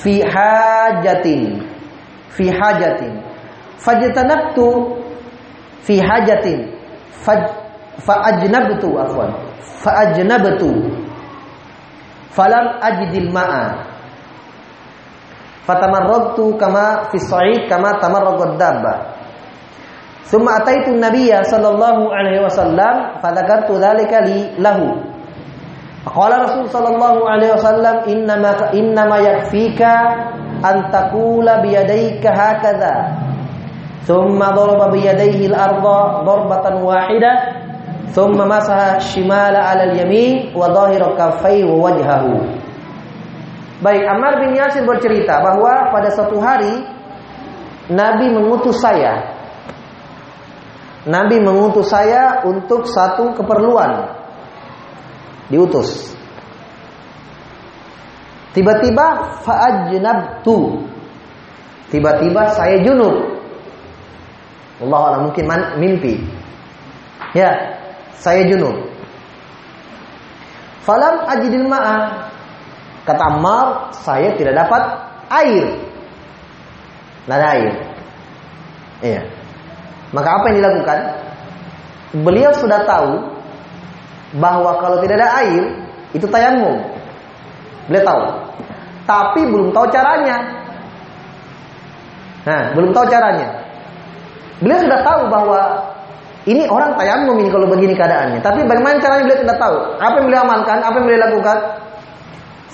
fi 0.00 0.22
hajatin. 0.24 1.60
Fi 2.32 2.48
hajatin. 2.48 3.18
Fajtanabtu 3.82 4.96
fi 5.84 5.98
hajatin. 6.00 6.70
Fa 8.00 8.14
ajnabtu 8.32 8.88
afwan. 8.96 9.34
Fa 9.84 10.06
ajnabtu 10.08 10.70
falam 12.32 12.78
ajidil 12.80 13.28
ma'a. 13.34 13.90
Fatamarradtu 15.66 16.56
kama 16.56 17.10
fi 17.12 17.18
sa'id 17.20 17.66
kama 17.68 17.98
tamarraqad 18.00 18.56
dabba 18.56 18.94
Summa 20.28 20.62
ataitu 20.62 20.94
nabiyya 20.94 21.42
sallallahu 21.42 22.12
alaihi 22.12 22.44
wasallam 22.44 23.18
fadzakartu 23.18 23.80
dzalika 23.80 24.22
li 24.28 24.52
lahu. 24.60 24.94
Qala 26.06 26.48
Rasul 26.48 26.64
sallallahu 26.70 27.28
alaihi 27.28 27.52
wasallam 27.52 27.96
innama 28.08 28.72
innama 28.72 29.16
yakfika 29.20 29.92
an 30.64 30.88
taqula 30.88 31.60
bi 31.60 31.76
yadayka 31.76 32.30
hakadha. 32.30 32.94
Summa 34.06 34.54
daraba 34.56 34.88
bi 34.88 35.04
yadayhi 35.04 35.50
al-ardha 35.50 36.24
darbatan 36.24 36.74
wahidah. 36.80 37.36
Thumma 38.10 38.42
masaha 38.42 38.98
shimala 38.98 39.70
'ala 39.70 39.86
al-yamin 39.92 40.50
wa 40.50 40.66
dhahira 40.66 41.14
kaffayhi 41.14 41.62
wa 41.62 41.90
wajhahu. 41.90 42.42
Baik, 43.80 44.02
Ammar 44.02 44.44
bin 44.44 44.58
Yasir 44.58 44.82
bercerita 44.84 45.40
bahwa 45.40 45.88
pada 45.94 46.10
suatu 46.12 46.36
hari 46.42 46.84
Nabi 47.88 48.28
mengutus 48.34 48.82
saya 48.82 49.39
Nabi 51.08 51.40
mengutus 51.40 51.88
saya 51.88 52.44
untuk 52.44 52.84
satu 52.84 53.32
keperluan. 53.32 54.20
Diutus. 55.48 56.12
Tiba-tiba 58.52 59.38
fa'ajnabtu. 59.40 60.84
Tiba-tiba 61.88 62.52
saya 62.52 62.84
junub. 62.84 63.40
Allah 64.80 65.00
Allah 65.00 65.20
mungkin 65.24 65.44
mimpi. 65.80 66.20
Ya, 67.32 67.80
saya 68.20 68.44
junub. 68.44 68.90
Falam 70.84 71.24
ajidil 71.30 71.64
ma'a. 71.64 72.28
Kata 73.08 73.22
Ammar, 73.32 73.96
saya 73.96 74.36
tidak 74.36 74.54
dapat 74.66 74.82
air. 75.32 75.66
Tidak 77.24 77.36
ada 77.36 77.48
air. 77.56 77.72
Iya. 79.00 79.39
Maka 80.10 80.28
apa 80.40 80.44
yang 80.50 80.56
dilakukan? 80.62 80.98
Beliau 82.26 82.50
sudah 82.58 82.82
tahu 82.82 83.22
bahwa 84.38 84.78
kalau 84.82 84.98
tidak 85.02 85.22
ada 85.22 85.30
air 85.42 85.62
itu 86.14 86.26
tayamum. 86.26 86.82
Beliau 87.86 88.04
tahu. 88.06 88.22
Tapi 89.06 89.40
belum 89.46 89.70
tahu 89.70 89.86
caranya. 89.90 90.36
Nah, 92.46 92.62
belum 92.74 92.90
tahu 92.90 93.06
caranya. 93.06 93.48
Beliau 94.58 94.78
sudah 94.82 95.00
tahu 95.06 95.20
bahwa 95.30 95.60
ini 96.48 96.64
orang 96.66 96.96
tayamum 96.96 97.36
ini 97.38 97.52
kalau 97.52 97.68
begini 97.68 97.94
keadaannya. 97.94 98.40
Tapi 98.40 98.64
bagaimana 98.64 98.96
caranya 98.98 99.22
beliau 99.28 99.40
tidak 99.44 99.58
tahu. 99.60 99.76
Apa 100.00 100.14
yang 100.18 100.26
beliau 100.26 100.42
amalkan? 100.42 100.78
Apa 100.82 100.94
yang 100.98 101.06
beliau 101.06 101.22
lakukan? 101.28 101.58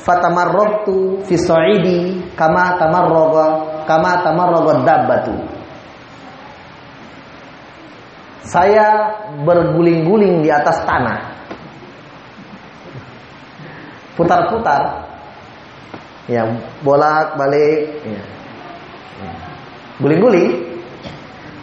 Fatamarrabtu 0.07 1.19
fi 1.27 1.35
sa'idi 1.35 2.23
kama 2.39 2.79
tamarraga 2.79 3.47
kama 3.91 4.23
tamarraga 4.23 4.73
dabbatu. 4.87 5.56
Saya 8.47 9.11
berguling-guling 9.43 10.47
di 10.47 10.51
atas 10.55 10.79
tanah. 10.87 11.19
Putar-putar. 14.15 15.03
Ya, 16.31 16.43
bolak-balik, 16.83 18.03
ya. 18.03 18.23
Guling-guling 20.03 20.79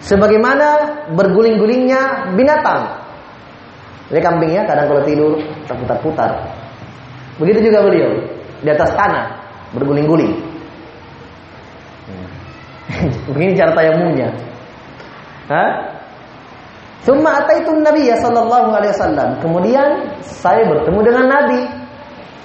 sebagaimana 0.03 0.67
berguling-gulingnya 1.15 2.35
binatang. 2.35 2.99
Jadi 4.11 4.19
kambingnya 4.19 4.67
kadang 4.67 4.91
kalau 4.91 5.01
tidur 5.07 5.39
terputar-putar. 5.65 6.31
Begitu 7.39 7.71
juga 7.71 7.79
beliau 7.87 8.11
di 8.61 8.69
atas 8.69 8.91
tanah 8.93 9.25
berguling-guling. 9.73 10.33
Begini 13.33 13.57
cara 13.57 13.71
tayamumnya. 13.73 14.29
Hah? 15.49 15.71
Summa 17.03 17.43
ataitu 17.43 17.75
Nabi 17.83 18.07
ya 18.07 18.15
sallallahu 18.24 18.72
alaihi 18.72 18.95
wasallam. 18.95 19.29
Kemudian 19.43 19.88
saya 20.24 20.63
bertemu 20.63 21.00
dengan 21.03 21.25
Nabi. 21.27 21.67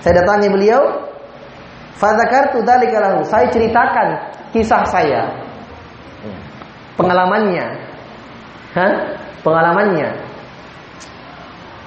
Saya 0.03 0.23
datangi 0.23 0.51
beliau. 0.51 0.83
Fadzakartu 1.95 2.63
dzalika 2.67 2.99
lahu. 2.99 3.23
Saya 3.23 3.47
ceritakan 3.55 4.19
kisah 4.51 4.83
saya. 4.91 5.31
Pengalamannya. 6.99 7.67
Hah? 8.75 8.93
Pengalamannya. 9.47 10.09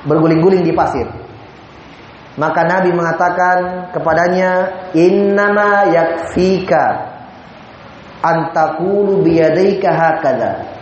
Berguling-guling 0.07 0.63
di 0.63 0.71
pasir. 0.71 1.07
Maka 2.39 2.63
Nabi 2.63 2.95
mengatakan 2.95 3.91
kepadanya, 3.91 4.71
"Innama 4.95 5.91
yakfika 5.91 7.11
antakulu 8.23 9.19
biyadaika 9.19 9.91
hakada." 9.91 10.80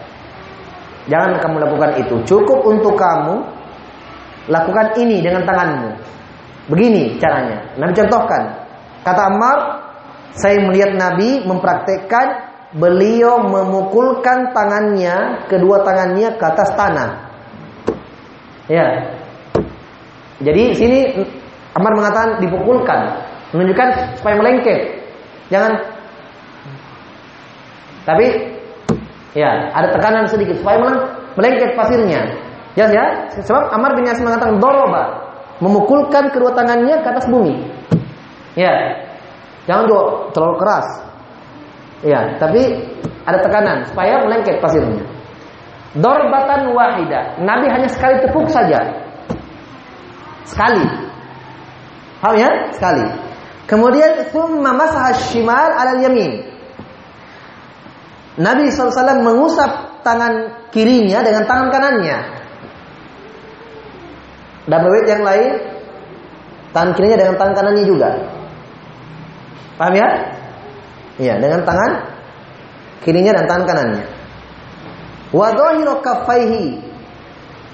Jangan 1.10 1.41
kamu 1.41 1.58
lakukan 1.58 1.91
itu. 1.98 2.15
Cukup 2.24 2.62
untuk 2.69 2.93
kamu 2.93 3.41
lakukan 4.50 4.93
ini 5.02 5.19
dengan 5.26 5.43
tanganmu. 5.43 5.89
Begini 6.69 7.17
caranya. 7.17 7.65
Nabi 7.82 7.93
contohkan. 7.98 8.43
Kata 9.02 9.22
Ammar, 9.26 9.58
saya 10.38 10.62
melihat 10.62 10.93
Nabi 10.93 11.41
mempraktekkan 11.50 12.50
beliau 12.78 13.41
memukulkan 13.41 14.54
tangannya, 14.54 15.50
kedua 15.50 15.82
tangannya 15.82 16.38
ke 16.38 16.43
atas 16.45 16.69
tanah. 16.78 17.10
Ya. 18.69 19.17
Jadi 20.39 20.63
sini 20.78 21.00
Ammar 21.74 21.98
mengatakan 21.98 22.38
dipukulkan, 22.38 23.00
menunjukkan 23.58 24.22
supaya 24.22 24.36
melengket. 24.38 24.80
Jangan 25.50 25.74
tapi 28.06 28.26
ya, 29.38 29.70
ada 29.74 29.94
tekanan 29.94 30.26
sedikit 30.30 30.58
supaya 30.62 30.78
melengket 31.38 31.74
pasirnya. 31.78 32.22
Jelas 32.78 32.92
ya? 32.94 33.06
Sebab 33.44 33.74
Ammar 33.74 33.98
bin 33.98 34.06
Yasir 34.08 34.24
mengatakan 34.24 34.62
doroba, 34.62 35.04
memukulkan 35.60 36.32
kedua 36.32 36.54
tangannya 36.54 37.02
ke 37.02 37.08
atas 37.10 37.26
bumi. 37.28 37.60
Ya. 38.56 38.72
Jangan 39.68 39.86
juga 39.86 40.04
terlalu 40.34 40.56
keras. 40.58 40.88
Ya, 42.02 42.20
tapi 42.39 42.62
ada 43.28 43.38
tekanan 43.44 43.86
supaya 43.92 44.24
melengket 44.26 44.58
pasirnya. 44.63 45.04
Dorbatan 45.98 46.74
wahida. 46.74 47.38
Nabi 47.42 47.65
hanya 47.70 47.89
sekali 47.89 48.22
tepuk 48.22 48.50
saja. 48.50 48.82
Sekali. 50.46 50.86
Paham 52.22 52.36
ya? 52.38 52.50
Sekali. 52.74 53.06
Kemudian 53.70 54.26
thumma 54.34 54.74
masaha 54.74 55.13
shimal 55.30 55.70
ala 55.78 56.02
yamin. 56.02 56.49
Nabi 58.39 58.71
SAW 58.71 59.19
mengusap 59.19 59.99
tangan 59.99 60.63
kirinya 60.71 61.19
dengan 61.19 61.43
tangan 61.43 61.67
kanannya. 61.75 62.17
Dan 64.69 64.80
riwayat 64.86 65.08
yang 65.12 65.23
lain 65.28 65.52
tangan 66.71 66.91
kirinya 66.95 67.17
dengan 67.19 67.36
tangan 67.36 67.56
kanannya 67.60 67.84
juga. 67.84 68.10
Paham 69.75 69.95
ya? 69.95 70.10
Iya, 71.19 71.34
dengan 71.43 71.67
tangan 71.67 71.91
kirinya 73.04 73.36
dan 73.36 73.45
tangan 73.52 73.65
kanannya. 73.67 74.06
Wa 75.36 75.52
dhahiru 75.52 75.99
kaffaihi. 75.99 76.67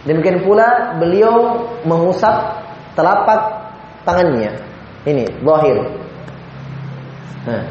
Demikian 0.06 0.45
pula 0.45 0.97
beliau 0.97 1.65
mengusap 1.86 2.62
telapak 2.97 3.69
tangannya. 4.01 4.54
Ini 5.06 5.30
zahir. 5.45 5.78
Nah, 7.45 7.63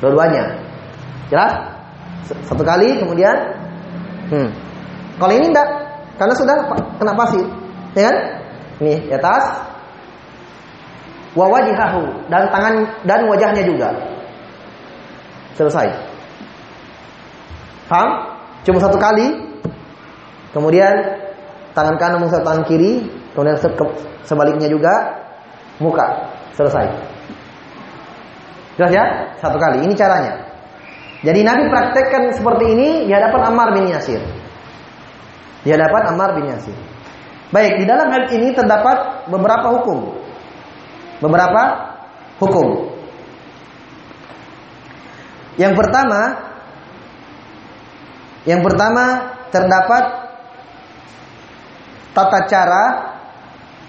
dua-duanya. 0.00 0.56
Jelas? 1.28 1.52
Satu 2.26 2.62
kali 2.62 3.02
kemudian 3.02 3.34
hmm. 4.30 4.50
Kalau 5.18 5.32
ini 5.38 5.46
enggak 5.52 5.68
karena 6.16 6.34
sudah 6.34 6.54
kena 6.98 7.12
pasir. 7.14 7.44
Ya 7.94 8.08
kan? 8.08 8.16
Ini 8.82 8.94
di 9.06 9.12
atas 9.14 9.44
wa 11.32 11.46
wajhahu 11.48 12.28
dan 12.28 12.48
tangan 12.52 12.74
dan 13.04 13.20
wajahnya 13.28 13.62
juga. 13.64 13.88
Selesai. 15.54 15.88
Paham? 17.86 18.08
Cuma 18.64 18.78
satu 18.80 18.96
kali. 18.96 19.52
Kemudian 20.52 20.92
tangan 21.72 21.96
kanan 21.96 22.20
mengusap 22.20 22.44
tangan 22.44 22.64
kiri, 22.68 23.08
kemudian 23.32 23.56
sebaliknya 24.24 24.68
juga 24.68 24.92
muka. 25.80 26.28
Selesai. 26.52 26.84
Jelas 28.76 28.92
ya? 28.92 29.04
Satu 29.40 29.56
kali. 29.56 29.84
Ini 29.84 29.92
caranya. 29.96 30.51
Jadi 31.22 31.40
Nabi 31.46 31.70
praktekkan 31.70 32.34
seperti 32.34 32.64
ini 32.74 32.88
di 33.06 33.12
hadapan 33.14 33.54
Ammar 33.54 33.68
bin 33.78 33.86
Yasir. 33.94 34.18
Di 35.62 35.70
hadapan 35.70 36.10
Ammar 36.10 36.34
bin 36.34 36.50
Yasir. 36.50 36.74
Baik, 37.54 37.78
di 37.78 37.84
dalam 37.86 38.10
hal 38.10 38.26
ini 38.34 38.50
terdapat 38.50 39.30
beberapa 39.30 39.78
hukum. 39.78 40.18
Beberapa 41.22 41.62
hukum. 42.42 42.90
Yang 45.54 45.78
pertama, 45.78 46.20
yang 48.42 48.64
pertama 48.66 49.04
terdapat 49.54 50.04
tata 52.16 52.40
cara 52.50 52.84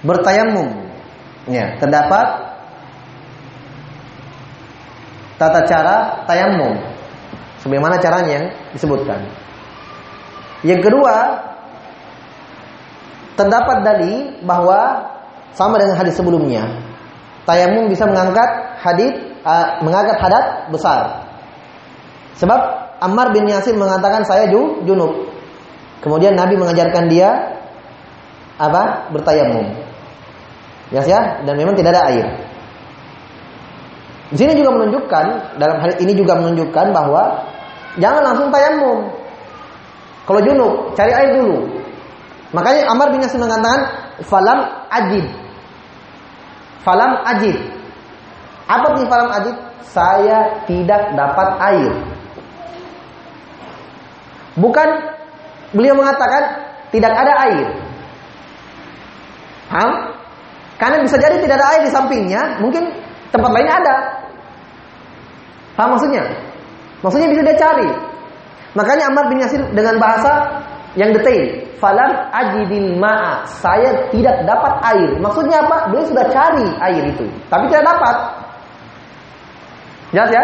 bertayamum. 0.05 0.69
Ya, 1.49 1.81
terdapat 1.81 2.27
tata 5.41 5.61
cara 5.65 5.95
tayamum. 6.29 6.92
Sebagaimana 7.63 7.95
caranya 8.03 8.31
yang 8.43 8.45
disebutkan. 8.75 9.23
Yang 10.67 10.91
kedua, 10.91 11.15
terdapat 13.39 13.87
dalil 13.87 14.43
bahwa 14.43 15.09
sama 15.55 15.79
dengan 15.79 15.95
hadis 15.95 16.19
sebelumnya. 16.19 16.67
Tayamum 17.47 17.87
bisa 17.87 18.03
mengangkat 18.03 18.79
hadis 18.83 19.15
uh, 19.47 19.79
mengangkat 19.79 20.19
hadat 20.19 20.45
besar. 20.75 21.23
Sebab 22.35 22.59
Ammar 22.99 23.31
bin 23.31 23.47
Yasir 23.47 23.75
mengatakan 23.75 24.27
saya 24.27 24.51
ju, 24.51 24.83
junub. 24.83 25.31
Kemudian 26.03 26.35
Nabi 26.35 26.59
mengajarkan 26.59 27.07
dia 27.07 27.31
apa? 28.59 29.07
Bertayamum. 29.11 29.71
Ya, 30.91 30.99
ya, 31.07 31.43
dan 31.47 31.55
memang 31.55 31.79
tidak 31.79 31.95
ada 31.95 32.11
air. 32.11 32.27
Di 34.33 34.41
sini 34.41 34.57
juga 34.57 34.73
menunjukkan 34.73 35.25
dalam 35.61 35.77
hal 35.77 35.93
ini 36.01 36.17
juga 36.17 36.33
menunjukkan 36.41 36.89
bahwa 36.89 37.45
jangan 38.01 38.21
langsung 38.25 38.49
tayamum. 38.49 39.13
Kalau 40.25 40.41
junub, 40.41 40.97
cari 40.97 41.13
air 41.13 41.37
dulu. 41.37 41.69
Makanya 42.49 42.89
Amr 42.89 43.13
bin 43.13 43.21
Yasir 43.21 43.37
mengatakan 43.37 43.93
falam 44.25 44.59
ajib. 44.89 45.25
Falam 46.81 47.21
ajib. 47.29 47.57
Apa 48.65 48.85
arti 48.89 49.05
falam 49.05 49.29
ajib? 49.29 49.55
Saya 49.93 50.65
tidak 50.65 51.13
dapat 51.13 51.49
air. 51.61 51.91
Bukan 54.57 54.89
beliau 55.77 55.93
mengatakan 55.93 56.73
tidak 56.89 57.13
ada 57.13 57.33
air. 57.49 57.67
Paham? 59.69 59.91
Karena 60.77 60.97
bisa 61.01 61.17
jadi 61.17 61.37
tidak 61.41 61.57
ada 61.57 61.67
air 61.73 61.81
di 61.85 61.91
sampingnya, 61.93 62.61
mungkin 62.61 62.89
tempat 63.33 63.49
lainnya 63.49 63.75
ada. 63.81 63.95
Paham 65.73 65.97
maksudnya? 65.97 66.23
Maksudnya 67.01 67.27
bisa 67.29 67.41
dia 67.43 67.57
cari. 67.57 67.89
Makanya 68.73 69.09
Ammar 69.09 69.25
bin 69.29 69.41
Yasir 69.41 69.61
dengan 69.73 69.97
bahasa 70.01 70.61
yang 70.97 71.13
detail. 71.13 71.61
Falam 71.81 72.09
ajidil 72.31 72.95
ma'a. 72.95 73.43
Saya 73.59 74.07
tidak 74.13 74.45
dapat 74.47 74.73
air. 74.93 75.09
Maksudnya 75.19 75.61
apa? 75.65 75.91
Dia 75.91 76.01
sudah 76.07 76.25
cari 76.31 76.67
air 76.79 77.03
itu. 77.11 77.25
Tapi 77.51 77.67
tidak 77.69 77.85
dapat. 77.91 78.15
Jelas 80.13 80.29
ya? 80.29 80.43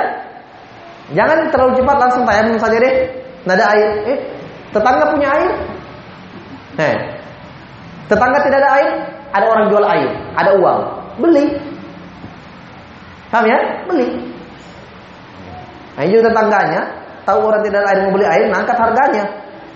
Jangan 1.14 1.50
terlalu 1.50 1.74
cepat 1.80 1.98
langsung 1.98 2.24
tayamum 2.26 2.58
saja 2.60 2.78
deh. 2.78 2.94
Nggak 3.46 3.56
ada 3.56 3.66
air. 3.74 3.90
Eh, 4.14 4.18
tetangga 4.76 5.06
punya 5.10 5.30
air? 5.32 5.52
Eh, 6.78 6.98
tetangga 8.10 8.38
tidak 8.46 8.60
ada 8.62 8.70
air? 8.78 8.90
Ada 9.30 9.46
orang 9.46 9.66
jual 9.70 9.86
air. 9.86 10.10
Ada 10.38 10.52
uang. 10.58 10.82
Beli. 11.22 11.46
Paham 13.30 13.46
ya? 13.46 13.60
Beli. 13.86 14.08
Nah, 16.00 16.08
itu 16.08 16.24
tetangganya 16.24 16.82
tahu 17.28 17.44
orang 17.44 17.60
tidak 17.68 17.84
ada 17.84 17.90
air 17.92 18.00
mau 18.08 18.16
beli 18.16 18.24
air, 18.24 18.48
angkat 18.48 18.78
harganya 18.80 19.26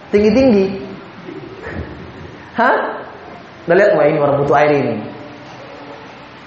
tinggi-tinggi. 0.08 0.66
Hah? 2.56 3.04
Udah 3.68 3.76
lihat 3.76 3.92
wah 4.00 4.06
ini 4.08 4.18
orang 4.24 4.40
butuh 4.40 4.56
air 4.56 4.72
ini. 4.72 4.96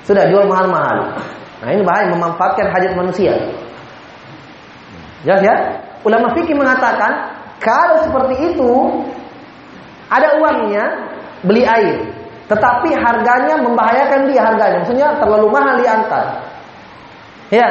Sudah 0.09 0.25
jual 0.33 0.49
mahal-mahal. 0.49 1.19
Nah 1.61 1.69
ini 1.75 1.83
bahaya 1.83 2.09
memanfaatkan 2.15 2.71
hajat 2.71 2.93
manusia. 2.95 3.35
Jelas 5.27 5.43
ya? 5.43 5.55
Ulama 6.07 6.31
fikih 6.39 6.55
mengatakan 6.55 7.37
kalau 7.59 8.07
seperti 8.07 8.55
itu 8.55 8.73
ada 10.07 10.39
uangnya 10.39 10.85
beli 11.43 11.67
air, 11.67 12.07
tetapi 12.47 12.95
harganya 12.95 13.59
membahayakan 13.59 14.31
dia 14.31 14.41
harganya. 14.47 14.77
Maksudnya 14.87 15.09
terlalu 15.19 15.51
mahal 15.51 15.75
diangkat. 15.83 16.27
Ya. 17.51 17.69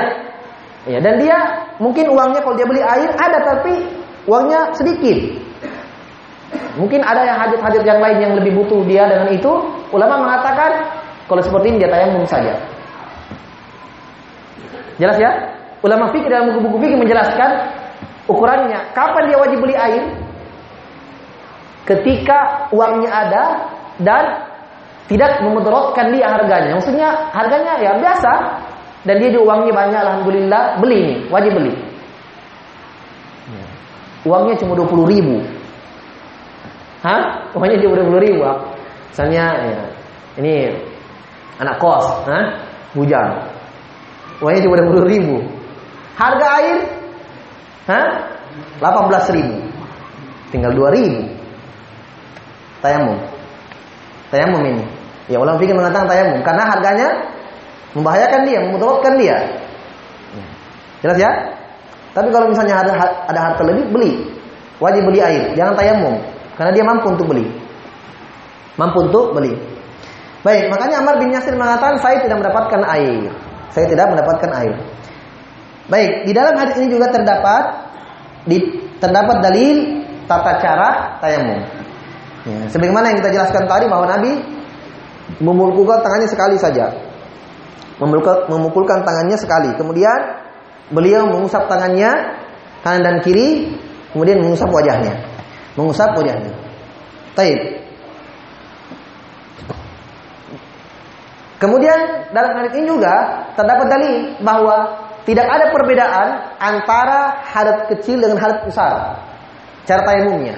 Ya, 0.86 1.02
dan 1.02 1.18
dia 1.18 1.65
mungkin 1.80 2.12
uangnya 2.12 2.40
kalau 2.42 2.56
dia 2.56 2.68
beli 2.68 2.82
air 2.82 3.10
ada 3.16 3.40
tapi 3.44 3.74
uangnya 4.26 4.74
sedikit. 4.76 5.18
Mungkin 6.76 7.02
ada 7.04 7.24
yang 7.24 7.38
hajat-hajat 7.40 7.84
yang 7.88 8.00
lain 8.04 8.18
yang 8.20 8.34
lebih 8.36 8.52
butuh 8.56 8.84
dia 8.84 9.08
dengan 9.08 9.32
itu. 9.32 9.52
Ulama 9.96 10.28
mengatakan 10.28 10.72
kalau 11.26 11.42
seperti 11.42 11.72
ini 11.72 11.78
dia 11.84 11.90
tayamum 11.90 12.28
saja. 12.28 12.54
Jelas 15.00 15.18
ya? 15.20 15.32
Ulama 15.84 16.12
fikih 16.12 16.32
dalam 16.32 16.56
buku-buku 16.56 16.88
fikih 16.88 16.98
menjelaskan 17.00 17.52
ukurannya. 18.28 18.80
Kapan 18.96 19.24
dia 19.28 19.38
wajib 19.40 19.60
beli 19.64 19.76
air? 19.76 20.04
Ketika 21.86 22.70
uangnya 22.74 23.12
ada 23.14 23.44
dan 24.02 24.24
tidak 25.06 25.38
memudaratkan 25.46 26.10
dia 26.10 26.26
harganya. 26.26 26.82
Maksudnya 26.82 27.10
harganya 27.30 27.74
ya 27.78 27.92
biasa 28.02 28.32
dan 29.06 29.16
dia 29.22 29.30
juga 29.30 29.54
uangnya 29.54 29.74
banyak 29.74 30.02
alhamdulillah 30.02 30.64
beli 30.82 30.98
ini 30.98 31.16
wajib 31.30 31.54
beli. 31.54 31.74
Uangnya 34.26 34.58
cuma 34.58 34.74
20 34.74 35.06
ribu. 35.06 35.38
Hah? 37.06 37.54
Uangnya 37.54 37.78
cuma 37.86 37.94
20 38.02 38.26
ribu. 38.26 38.42
Misalnya 39.14 39.44
ya, 39.62 39.82
ini 40.42 40.74
anak 41.62 41.78
kos, 41.78 42.26
hah? 42.26 42.58
Bujang. 42.98 43.46
Uangnya 44.42 44.66
cuma 44.66 44.82
20 44.82 45.14
ribu. 45.14 45.46
Harga 46.18 46.48
air? 46.58 46.78
Hah? 47.86 48.08
18 48.82 49.38
ribu. 49.38 49.56
Tinggal 50.50 50.74
2 50.74 50.98
ribu. 50.98 51.22
Tayamum. 52.82 53.22
Tayamum 54.34 54.62
ini. 54.66 54.84
Ya 55.30 55.38
ulama 55.38 55.62
fikir 55.62 55.78
mengatakan 55.78 56.10
tayamum 56.10 56.42
karena 56.42 56.64
harganya 56.70 57.10
membahayakan 57.96 58.42
dia, 58.44 58.60
memudaratkan 58.68 59.14
dia. 59.18 59.38
Jelas 61.02 61.18
ya? 61.18 61.32
Tapi 62.16 62.32
kalau 62.32 62.48
misalnya 62.52 62.80
ada 62.80 62.92
ada 63.28 63.40
harta 63.40 63.62
lebih 63.68 63.92
beli. 63.92 64.14
Wajib 64.80 65.08
beli 65.08 65.20
air, 65.24 65.56
jangan 65.56 65.76
tayamum 65.80 66.20
karena 66.60 66.72
dia 66.76 66.84
mampu 66.84 67.08
untuk 67.12 67.28
beli. 67.32 67.48
Mampu 68.76 69.08
untuk 69.08 69.36
beli. 69.36 69.56
Baik, 70.44 70.68
makanya 70.68 71.02
Amr 71.02 71.16
bin 71.20 71.32
Yasir 71.32 71.56
mengatakan 71.56 71.96
saya 72.04 72.20
tidak 72.22 72.44
mendapatkan 72.44 72.82
air. 72.92 73.32
Saya 73.72 73.86
tidak 73.88 74.12
mendapatkan 74.12 74.52
air. 74.52 74.76
Baik, 75.88 76.12
di 76.28 76.32
dalam 76.36 76.56
hadis 76.60 76.76
ini 76.82 76.88
juga 76.92 77.08
terdapat 77.12 77.64
di, 78.46 78.58
terdapat 79.00 79.38
dalil 79.42 80.06
tata 80.26 80.52
cara 80.60 80.90
tayamum. 81.22 81.60
Ya, 82.46 82.60
sebagaimana 82.70 83.10
yang 83.10 83.18
kita 83.26 83.32
jelaskan 83.34 83.64
tadi 83.66 83.86
bahwa 83.90 84.06
Nabi 84.06 84.32
memukulkan 85.42 86.00
tangannya 86.06 86.30
sekali 86.30 86.58
saja. 86.62 86.94
Memukulkan, 87.96 88.38
memukulkan 88.52 89.00
tangannya 89.08 89.38
sekali. 89.40 89.72
Kemudian 89.80 90.20
beliau 90.92 91.26
mengusap 91.32 91.72
tangannya 91.72 92.12
kanan 92.84 93.02
dan 93.02 93.18
kiri, 93.24 93.72
kemudian 94.12 94.44
mengusap 94.44 94.68
wajahnya. 94.68 95.16
Mengusap 95.80 96.12
wajahnya. 96.16 96.52
Taib. 97.36 97.60
Kemudian 101.56 102.30
dalam 102.36 102.52
hadis 102.60 102.76
ini 102.78 102.88
juga 102.92 103.48
terdapat 103.56 103.88
dalil 103.88 104.16
bahwa 104.44 105.08
tidak 105.26 105.48
ada 105.50 105.66
perbedaan 105.74 106.28
antara 106.62 107.42
hadat 107.42 107.90
kecil 107.96 108.22
dengan 108.22 108.38
hadat 108.38 108.68
besar. 108.68 109.18
Cara 109.88 110.06
tayamumnya. 110.06 110.54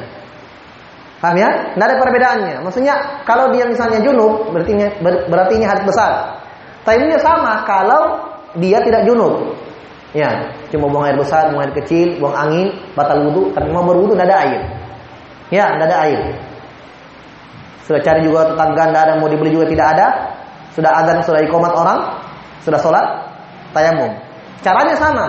Paham 1.18 1.38
ya? 1.38 1.74
Tidak 1.74 1.86
ada 1.86 1.98
perbedaannya. 1.98 2.56
Maksudnya 2.62 3.24
kalau 3.26 3.50
dia 3.50 3.66
misalnya 3.66 4.04
junub, 4.04 4.54
berarti 4.54 4.74
berarti 5.02 5.54
ini 5.58 5.66
hadat 5.66 5.86
besar. 5.88 6.37
Tayamumnya 6.88 7.20
sama 7.20 7.68
kalau 7.68 8.16
dia 8.56 8.80
tidak 8.80 9.04
junub. 9.04 9.52
Ya, 10.16 10.56
cuma 10.72 10.88
buang 10.88 11.04
air 11.04 11.20
besar, 11.20 11.52
buang 11.52 11.68
air 11.68 11.76
kecil, 11.76 12.16
buang 12.16 12.32
angin, 12.32 12.72
batal 12.96 13.28
wudhu. 13.28 13.52
Tapi 13.52 13.68
mau 13.76 13.84
berwudhu 13.84 14.16
tidak 14.16 14.32
ada 14.32 14.38
air. 14.48 14.62
Ya, 15.52 15.68
tidak 15.76 15.88
ada 15.92 15.98
air. 16.08 16.20
Sudah 17.84 18.00
cari 18.00 18.24
juga 18.24 18.48
tetangga 18.48 18.84
tidak 18.88 19.02
ada, 19.04 19.14
mau 19.20 19.28
dibeli 19.28 19.52
juga 19.52 19.68
tidak 19.68 19.88
ada. 20.00 20.08
Sudah 20.72 20.92
adzan, 21.04 21.20
sudah 21.28 21.44
ikomat 21.44 21.76
orang, 21.76 22.00
sudah 22.64 22.80
sholat, 22.80 23.04
tayamum. 23.76 24.16
Caranya 24.64 24.96
sama. 24.96 25.26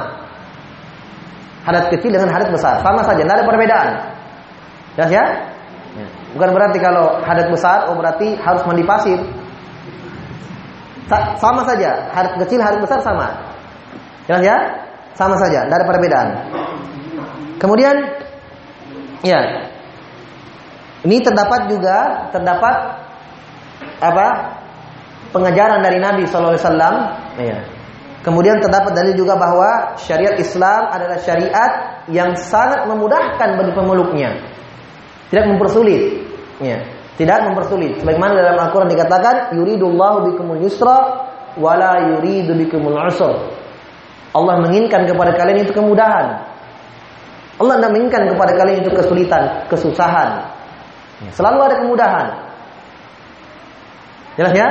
Hadat 1.66 1.90
kecil 1.90 2.14
dengan 2.14 2.31
hadat 2.31 2.55
besar, 2.55 2.79
sama 2.87 3.03
saja, 3.03 3.27
tidak 3.27 3.35
ada 3.35 3.47
perbedaan. 3.51 3.88
Jelas 4.94 5.11
ya? 5.11 5.25
Bukan 6.38 6.51
berarti 6.55 6.79
kalau 6.79 7.18
hadat 7.27 7.51
besar, 7.51 7.90
oh 7.90 7.99
berarti 7.99 8.38
harus 8.38 8.62
mandi 8.62 8.85
pasir. 8.87 9.18
Sama 11.40 11.64
saja, 11.64 12.12
hadat 12.12 12.37
kecil, 12.44 12.61
hadat 12.61 12.85
besar 12.85 13.01
sama. 13.01 13.33
Jelas 14.29 14.44
ya? 14.44 14.57
Sama 15.16 15.35
saja, 15.40 15.64
tidak 15.64 15.77
ada 15.81 15.87
perbedaan. 15.88 16.29
Kemudian, 17.59 17.97
ya, 19.25 19.40
ini 21.03 21.16
terdapat 21.25 21.73
juga 21.73 22.29
terdapat 22.31 22.77
apa? 24.05 24.27
Pengajaran 25.29 25.85
dari 25.85 26.01
Nabi 26.01 26.25
Shallallahu 26.25 26.57
Alaihi. 26.57 27.53
Ya. 27.53 27.59
Kemudian 28.25 28.61
terdapat 28.61 28.92
dalil 28.97 29.14
juga 29.16 29.37
bahwa 29.37 29.97
syariat 29.97 30.37
Islam 30.37 30.92
adalah 30.92 31.21
syariat 31.21 32.03
yang 32.09 32.37
sangat 32.37 32.85
memudahkan 32.88 33.57
bagi 33.57 33.73
pemeluknya, 33.73 34.37
tidak 35.33 35.44
mempersulit. 35.53 36.25
Ya. 36.61 36.83
Tidak 37.18 37.38
mempersulit. 37.50 37.98
Sebagaimana 37.98 38.38
dalam 38.38 38.57
Al-Quran 38.62 38.94
dikatakan, 38.94 39.59
yuridullahu 39.59 40.31
bikumul 40.31 40.62
yusra, 40.62 41.26
wala 41.59 42.14
yuridu 42.14 42.54
bikumul 42.54 42.94
usra. 42.94 43.35
Allah 44.31 44.54
menginginkan 44.62 45.02
kepada 45.02 45.35
kalian 45.35 45.66
itu 45.66 45.74
kemudahan. 45.74 46.46
Allah 47.59 47.74
tidak 47.83 47.90
menginginkan 47.90 48.22
kepada 48.31 48.52
kalian 48.54 48.87
itu 48.87 48.90
kesulitan, 48.94 49.66
kesusahan. 49.66 50.46
Selalu 51.35 51.59
ada 51.59 51.76
kemudahan. 51.83 52.26
Jelas 54.38 54.54
ya? 54.54 54.68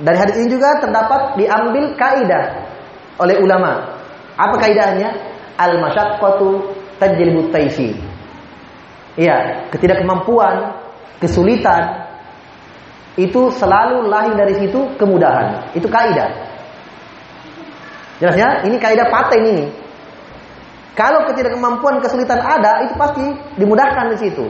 Dari 0.00 0.16
hadis 0.16 0.36
ini 0.40 0.48
juga 0.48 0.80
terdapat 0.80 1.36
diambil 1.36 1.92
kaidah 2.00 2.44
oleh 3.20 3.36
ulama. 3.36 4.00
Apa 4.40 4.56
kaidahnya? 4.56 5.12
Al 5.60 5.76
masyaqqatu 5.80 6.72
tajlibu 6.96 7.52
taisir. 7.52 7.96
Iya, 9.16 9.68
ketidakmampuan, 9.72 10.75
kesulitan 11.22 12.06
itu 13.16 13.48
selalu 13.56 14.12
lahir 14.12 14.36
dari 14.36 14.54
situ 14.60 14.92
kemudahan. 15.00 15.72
Itu 15.72 15.88
kaidah. 15.88 16.28
Jelas 18.20 18.36
ya? 18.36 18.50
Ini 18.64 18.76
kaidah 18.76 19.08
paten 19.08 19.40
ini. 19.44 19.66
Kalau 20.96 21.28
ketidakmampuan 21.28 22.00
kesulitan 22.00 22.40
ada, 22.40 22.88
itu 22.88 22.96
pasti 22.96 23.24
dimudahkan 23.60 24.16
di 24.16 24.18
situ. 24.28 24.48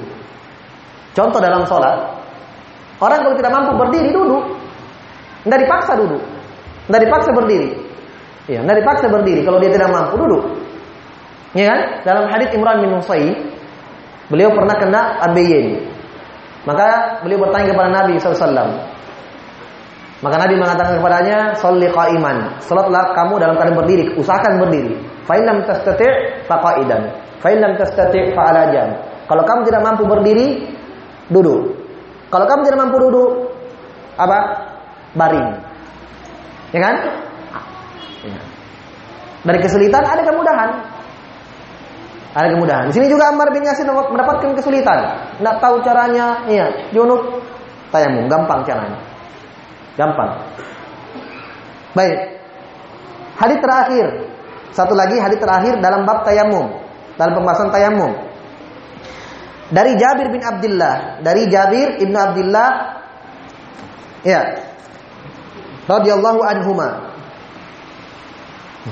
Contoh 1.11 1.43
dalam 1.43 1.67
sholat, 1.67 2.23
orang 3.03 3.19
kalau 3.19 3.35
tidak 3.35 3.51
mampu 3.51 3.73
berdiri 3.75 4.15
duduk, 4.15 4.55
tidak 5.43 5.59
dipaksa 5.67 5.99
duduk, 5.99 6.23
tidak 6.87 7.01
dipaksa 7.03 7.31
berdiri. 7.35 7.71
Ya, 8.47 8.63
tidak 8.63 8.79
dipaksa 8.79 9.07
berdiri 9.11 9.43
kalau 9.43 9.59
dia 9.59 9.75
tidak 9.75 9.91
mampu 9.91 10.15
duduk. 10.23 10.45
Ya 11.57 11.67
kan? 11.73 11.81
Dalam 12.07 12.25
hadits 12.31 12.55
Imran 12.55 12.79
bin 12.79 12.95
Husain, 12.95 13.35
beliau 14.31 14.55
pernah 14.55 14.77
kena 14.79 15.01
ABY. 15.27 15.96
Maka 16.67 17.23
beliau 17.23 17.47
bertanya 17.47 17.71
kepada 17.71 17.91
Nabi 17.95 18.19
SAW. 18.19 18.71
Maka 20.17 20.37
Nabi 20.43 20.55
mengatakan 20.59 20.99
kepadanya, 20.99 21.55
"Sholli 21.61 21.87
qa'iman." 21.93 22.59
Salatlah 22.59 23.15
kamu 23.15 23.39
dalam 23.39 23.55
keadaan 23.55 23.79
berdiri, 23.79 24.05
usahakan 24.19 24.59
berdiri. 24.59 24.99
Fa 25.23 25.39
in 25.39 25.47
lam 25.47 25.63
tastati' 25.63 26.43
fa 26.51 26.59
qa'idan. 26.59 27.03
Fa 27.39 27.49
in 27.55 27.63
lam 27.63 27.73
tastati' 27.79 28.35
fa 28.35 28.51
ala 28.51 28.73
jam. 28.75 28.89
Kalau 29.31 29.43
kamu 29.47 29.61
tidak 29.71 29.83
mampu 29.87 30.03
berdiri, 30.09 30.67
duduk. 31.31 31.75
Kalau 32.33 32.47
kamu 32.49 32.61
tidak 32.67 32.81
mampu 32.83 32.97
duduk, 32.99 33.31
apa? 34.19 34.39
Baring. 35.15 35.49
Ya 36.75 36.81
kan? 36.83 36.97
Ya. 38.27 38.39
Dari 39.47 39.59
kesulitan 39.63 40.03
ada 40.03 40.23
kemudahan. 40.27 40.71
Ada 42.37 42.53
kemudahan. 42.53 42.93
Di 42.93 43.01
sini 43.01 43.09
juga 43.09 43.33
Ammar 43.33 43.49
bin 43.49 43.65
Yasir 43.65 43.89
mendapatkan 43.89 44.53
kesulitan. 44.61 45.33
Tidak 45.41 45.57
tahu 45.57 45.81
caranya, 45.81 46.45
iya, 46.45 46.69
junub 46.93 47.41
tayamum, 47.89 48.29
gampang 48.29 48.61
caranya. 48.69 49.01
Gampang. 49.97 50.45
Baik. 51.97 52.37
Hadis 53.41 53.59
terakhir. 53.65 54.07
Satu 54.77 54.93
lagi 54.93 55.17
hadis 55.17 55.41
terakhir 55.41 55.81
dalam 55.81 56.05
bab 56.05 56.29
tayamum, 56.29 56.77
dalam 57.17 57.33
pembahasan 57.33 57.73
tayamum. 57.73 58.13
Dari 59.73 59.97
Jabir 59.97 60.29
bin 60.29 60.45
Abdullah, 60.45 61.25
dari 61.25 61.49
Jabir 61.49 61.97
ibnu 62.05 62.15
Abdullah, 62.15 63.01
ya, 64.21 64.61
radhiyallahu 65.89 66.41
anhuma, 66.45 67.17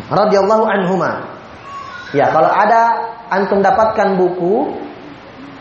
radhiyallahu 0.09 0.64
anhuma. 0.64 1.11
Ya, 2.16 2.33
kalau 2.33 2.48
ada 2.48 3.13
antum 3.30 3.60
dapatkan 3.60 4.16
buku 4.18 4.74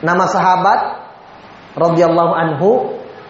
nama 0.03 0.27
sahabat 0.27 0.79
radhiyallahu 1.77 2.33
anhu, 2.33 2.69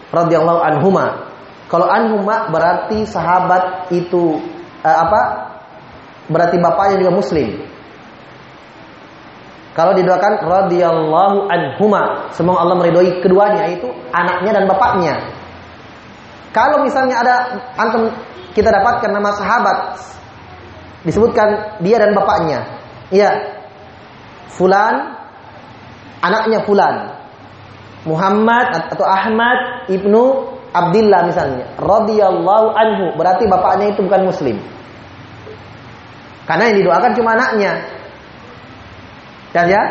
radhiyallahu 0.10 0.62
anhuma. 0.62 1.30
Kalau 1.70 1.90
anhuma 1.90 2.50
berarti 2.54 3.06
sahabat 3.08 3.90
itu 3.94 4.42
eh, 4.86 4.98
apa? 4.98 5.52
Berarti 6.30 6.56
bapaknya 6.62 7.04
juga 7.04 7.14
muslim. 7.14 7.50
Kalau 9.74 9.98
didoakan 9.98 10.34
radhiyallahu 10.46 11.50
anhuma, 11.50 12.30
semoga 12.30 12.62
Allah 12.62 12.78
meridhoi 12.78 13.26
keduanya 13.26 13.74
itu 13.74 13.90
anaknya 14.14 14.62
dan 14.62 14.66
bapaknya. 14.70 15.14
Kalau 16.54 16.86
misalnya 16.86 17.26
ada 17.26 17.36
antum 17.82 18.14
kita 18.54 18.70
dapatkan 18.70 19.10
nama 19.10 19.34
sahabat 19.34 19.78
disebutkan 21.04 21.82
dia 21.82 21.98
dan 21.98 22.14
bapaknya. 22.14 22.62
Iya. 23.10 23.62
Fulan 24.52 25.14
anaknya 26.24 26.64
fulan. 26.64 26.96
Muhammad 28.04 28.92
atau 28.92 29.06
Ahmad 29.08 29.88
ibnu 29.88 30.52
Abdullah 30.74 31.30
misalnya, 31.30 31.70
radhiyallahu 31.78 32.68
anhu, 32.74 33.06
berarti 33.16 33.46
bapaknya 33.46 33.94
itu 33.94 34.02
bukan 34.04 34.28
muslim. 34.28 34.58
Karena 36.50 36.74
yang 36.74 36.78
didoakan 36.84 37.12
cuma 37.16 37.38
anaknya. 37.38 37.72
Ya, 39.54 39.64
ya. 39.70 39.84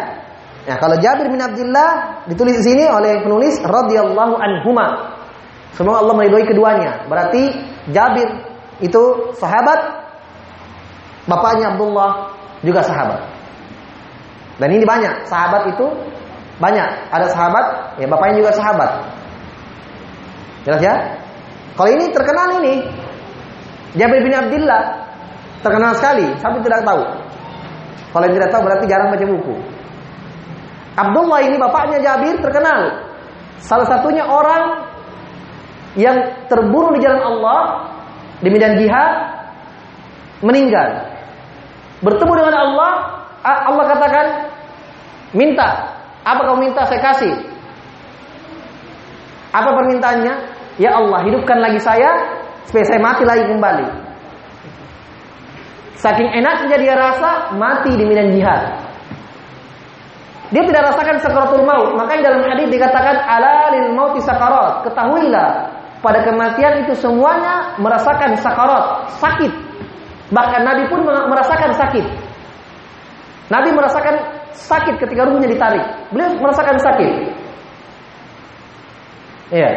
Nah, 0.63 0.77
kalau 0.79 0.99
Jabir 0.99 1.31
bin 1.31 1.39
Abdullah 1.39 2.23
ditulis 2.27 2.61
di 2.61 2.75
sini 2.75 2.85
oleh 2.91 3.23
penulis 3.23 3.63
radhiyallahu 3.63 4.35
anhuma. 4.37 5.17
Semoga 5.73 6.05
Allah 6.05 6.15
meridhoi 6.19 6.45
keduanya. 6.45 7.09
Berarti 7.09 7.57
Jabir 7.95 8.29
itu 8.83 9.03
sahabat, 9.39 9.81
bapaknya 11.31 11.73
Abdullah 11.73 12.37
juga 12.61 12.83
sahabat. 12.85 13.32
Dan 14.61 14.69
ini 14.73 14.85
banyak, 14.85 15.29
sahabat 15.29 15.73
itu 15.73 15.87
banyak. 16.61 16.89
Ada 17.09 17.27
sahabat, 17.33 17.97
ya 18.01 18.07
bapaknya 18.09 18.45
juga 18.45 18.51
sahabat. 18.57 18.91
Jelas 20.69 20.81
ya? 20.81 20.95
Kalau 21.73 21.89
ini 21.89 22.05
terkenal 22.13 22.61
ini 22.63 22.75
Jabir 23.97 24.21
bin 24.25 24.33
Abdullah 24.33 24.83
terkenal 25.65 25.93
sekali, 25.97 26.27
sampai 26.41 26.61
tidak 26.65 26.85
tahu. 26.85 27.03
Kalau 28.13 28.25
yang 28.29 28.37
tidak 28.37 28.51
tahu 28.53 28.63
berarti 28.67 28.85
jarang 28.89 29.09
baca 29.09 29.25
buku. 29.25 29.55
Abdullah 30.93 31.41
ini 31.41 31.57
bapaknya 31.57 31.99
Jabir 32.05 32.37
terkenal. 32.45 33.09
Salah 33.63 33.87
satunya 33.89 34.27
orang 34.27 34.85
yang 35.97 36.17
terbunuh 36.49 36.93
di 36.97 37.01
jalan 37.05 37.21
Allah 37.21 37.61
di 38.41 38.49
medan 38.49 38.77
jihad 38.81 39.13
meninggal. 40.43 41.09
Bertemu 42.03 42.33
dengan 42.35 42.57
Allah, 42.59 42.93
Allah 43.43 43.85
katakan, 43.91 44.27
"Minta. 45.35 45.99
Apa 46.23 46.47
kau 46.47 46.59
minta 46.59 46.87
saya 46.87 47.03
kasih." 47.03 47.35
Apa 49.53 49.69
permintaannya? 49.77 50.35
Ya 50.81 50.97
Allah, 50.97 51.21
hidupkan 51.29 51.61
lagi 51.61 51.77
saya 51.83 52.41
supaya 52.65 52.85
saya 52.89 53.01
mati 53.05 53.23
lagi 53.29 53.45
kembali. 53.45 53.87
Saking 56.01 56.31
enaknya 56.35 56.77
dia 56.81 56.95
rasa 56.97 57.53
mati 57.55 57.95
di 57.95 58.03
medan 58.09 58.33
jihad. 58.33 58.75
Dia 60.53 60.63
tidak 60.69 60.93
rasakan 60.93 61.17
sakaratul 61.21 61.65
maut. 61.65 61.97
Makanya 61.97 62.33
dalam 62.33 62.43
hadis 62.45 62.69
dikatakan 62.69 63.17
ala 63.25 63.73
lil 63.73 63.93
mauti 63.97 64.21
sakarat. 64.21 64.85
Ketahuilah 64.85 65.49
pada 66.05 66.27
kematian 66.27 66.83
itu 66.85 66.93
semuanya 66.99 67.79
merasakan 67.81 68.37
sakarat, 68.37 69.09
sakit. 69.23 69.53
Bahkan 70.33 70.61
Nabi 70.65 70.85
pun 70.93 71.07
merasakan 71.07 71.73
sakit. 71.77 72.05
Nabi 73.51 73.69
merasakan 73.75 74.15
sakit 74.55 75.01
ketika 75.03 75.27
ruhnya 75.27 75.49
ditarik. 75.51 75.83
Beliau 76.15 76.39
merasakan 76.39 76.77
sakit. 76.79 77.13
Iya. 79.53 79.71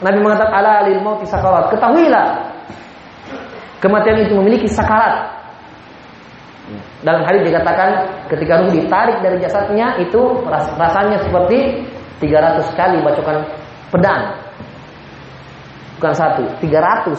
Nabi 0.00 0.18
mengatakan 0.20 0.52
ala 0.52 0.74
lil 0.88 1.00
mauti 1.00 1.24
sakarat. 1.28 1.72
Ketahuilah 1.72 2.26
kematian 3.80 4.28
itu 4.28 4.34
memiliki 4.36 4.68
sakarat. 4.68 5.36
Dalam 7.06 7.22
hadis 7.22 7.46
dikatakan 7.46 7.88
ketika 8.26 8.58
ruh 8.58 8.72
ditarik 8.74 9.22
dari 9.22 9.38
jasadnya 9.38 9.94
itu 10.02 10.42
rasanya 10.80 11.22
seperti 11.22 11.86
300 12.18 12.66
kali 12.74 12.98
bacokan 13.06 13.46
pedang. 13.94 14.34
Bukan 15.96 16.12
satu, 16.12 16.42
300. 16.58 17.14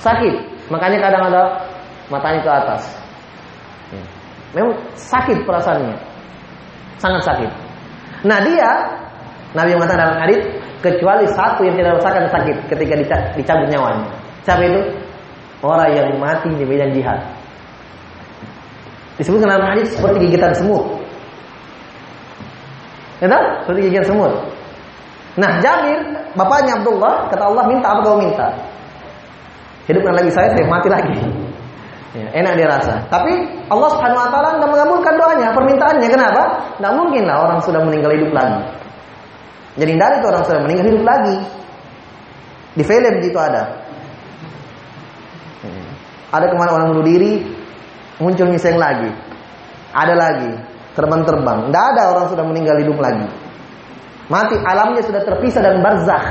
Sakit. 0.00 0.34
Makanya 0.72 0.98
kadang 1.04 1.22
ada 1.28 1.42
matanya 2.08 2.40
ke 2.40 2.50
atas. 2.50 2.82
Memang 4.52 4.76
sakit 4.94 5.48
perasaannya. 5.48 5.96
Sangat 7.00 7.22
sakit. 7.24 7.50
Nah 8.28 8.38
dia 8.44 8.68
Nabi 9.52 9.76
mengatakan 9.76 10.00
dalam 10.00 10.18
hadis 10.24 10.40
kecuali 10.80 11.24
satu 11.32 11.60
yang 11.64 11.76
tidak 11.76 12.00
merasakan 12.00 12.24
sakit 12.32 12.56
ketika 12.72 12.94
dicabut 13.36 13.68
nyawanya. 13.68 14.08
Siapa 14.42 14.62
itu? 14.64 14.80
Orang 15.62 15.94
yang 15.94 16.08
mati 16.18 16.50
di 16.58 16.64
medan 16.66 16.90
jihad. 16.90 17.20
Disebut 19.20 19.44
dalam 19.44 19.62
hadis 19.62 19.94
seperti 19.94 20.26
gigitan 20.26 20.50
semut. 20.56 20.82
Ya? 23.22 23.28
Seperti 23.62 23.80
gigitan 23.86 24.06
semut. 24.10 24.32
Nah, 25.38 25.62
Jabir, 25.64 26.00
bapaknya 26.36 26.76
Abdullah, 26.76 27.30
kata 27.32 27.44
Allah, 27.46 27.64
minta 27.70 27.88
apa 27.88 28.00
kau 28.04 28.20
minta? 28.20 28.52
Hidupkan 29.88 30.12
lagi 30.12 30.30
saya, 30.34 30.52
saya 30.52 30.66
mati 30.68 30.88
lagi. 30.92 31.16
Ya, 32.12 32.28
enak 32.28 32.60
dia 32.60 32.68
rasa. 32.68 33.08
Tapi 33.08 33.32
Allah 33.72 33.88
Subhanahu 33.96 34.20
wa 34.20 34.28
taala 34.28 34.60
tidak 34.60 34.68
mengabulkan 34.68 35.14
doanya, 35.16 35.48
permintaannya. 35.56 36.08
Kenapa? 36.12 36.42
Tidak 36.76 36.92
mungkin 36.92 37.24
lah 37.24 37.36
orang 37.48 37.58
sudah 37.64 37.80
meninggal 37.80 38.12
hidup 38.12 38.36
lagi. 38.36 38.60
Jadi 39.80 39.92
dari 39.96 40.14
itu 40.20 40.26
orang 40.28 40.44
sudah 40.44 40.60
meninggal 40.60 40.86
hidup 40.92 41.04
lagi. 41.08 41.36
Di 42.76 42.84
film 42.84 43.14
itu 43.24 43.38
ada. 43.40 43.64
Ada 46.32 46.52
ke 46.52 46.56
mana 46.56 46.70
orang 46.76 46.86
bunuh 46.92 47.04
diri, 47.04 47.44
muncul 48.20 48.48
miseng 48.52 48.76
lagi. 48.76 49.08
Ada 49.96 50.12
lagi, 50.12 50.52
terbang-terbang. 50.92 51.68
Tidak 51.68 51.84
ada 51.96 52.02
orang 52.12 52.26
sudah 52.28 52.44
meninggal 52.44 52.76
hidup 52.76 53.00
lagi. 53.00 53.24
Mati 54.28 54.56
alamnya 54.60 55.00
sudah 55.00 55.24
terpisah 55.24 55.64
dan 55.64 55.80
barzakh. 55.80 56.28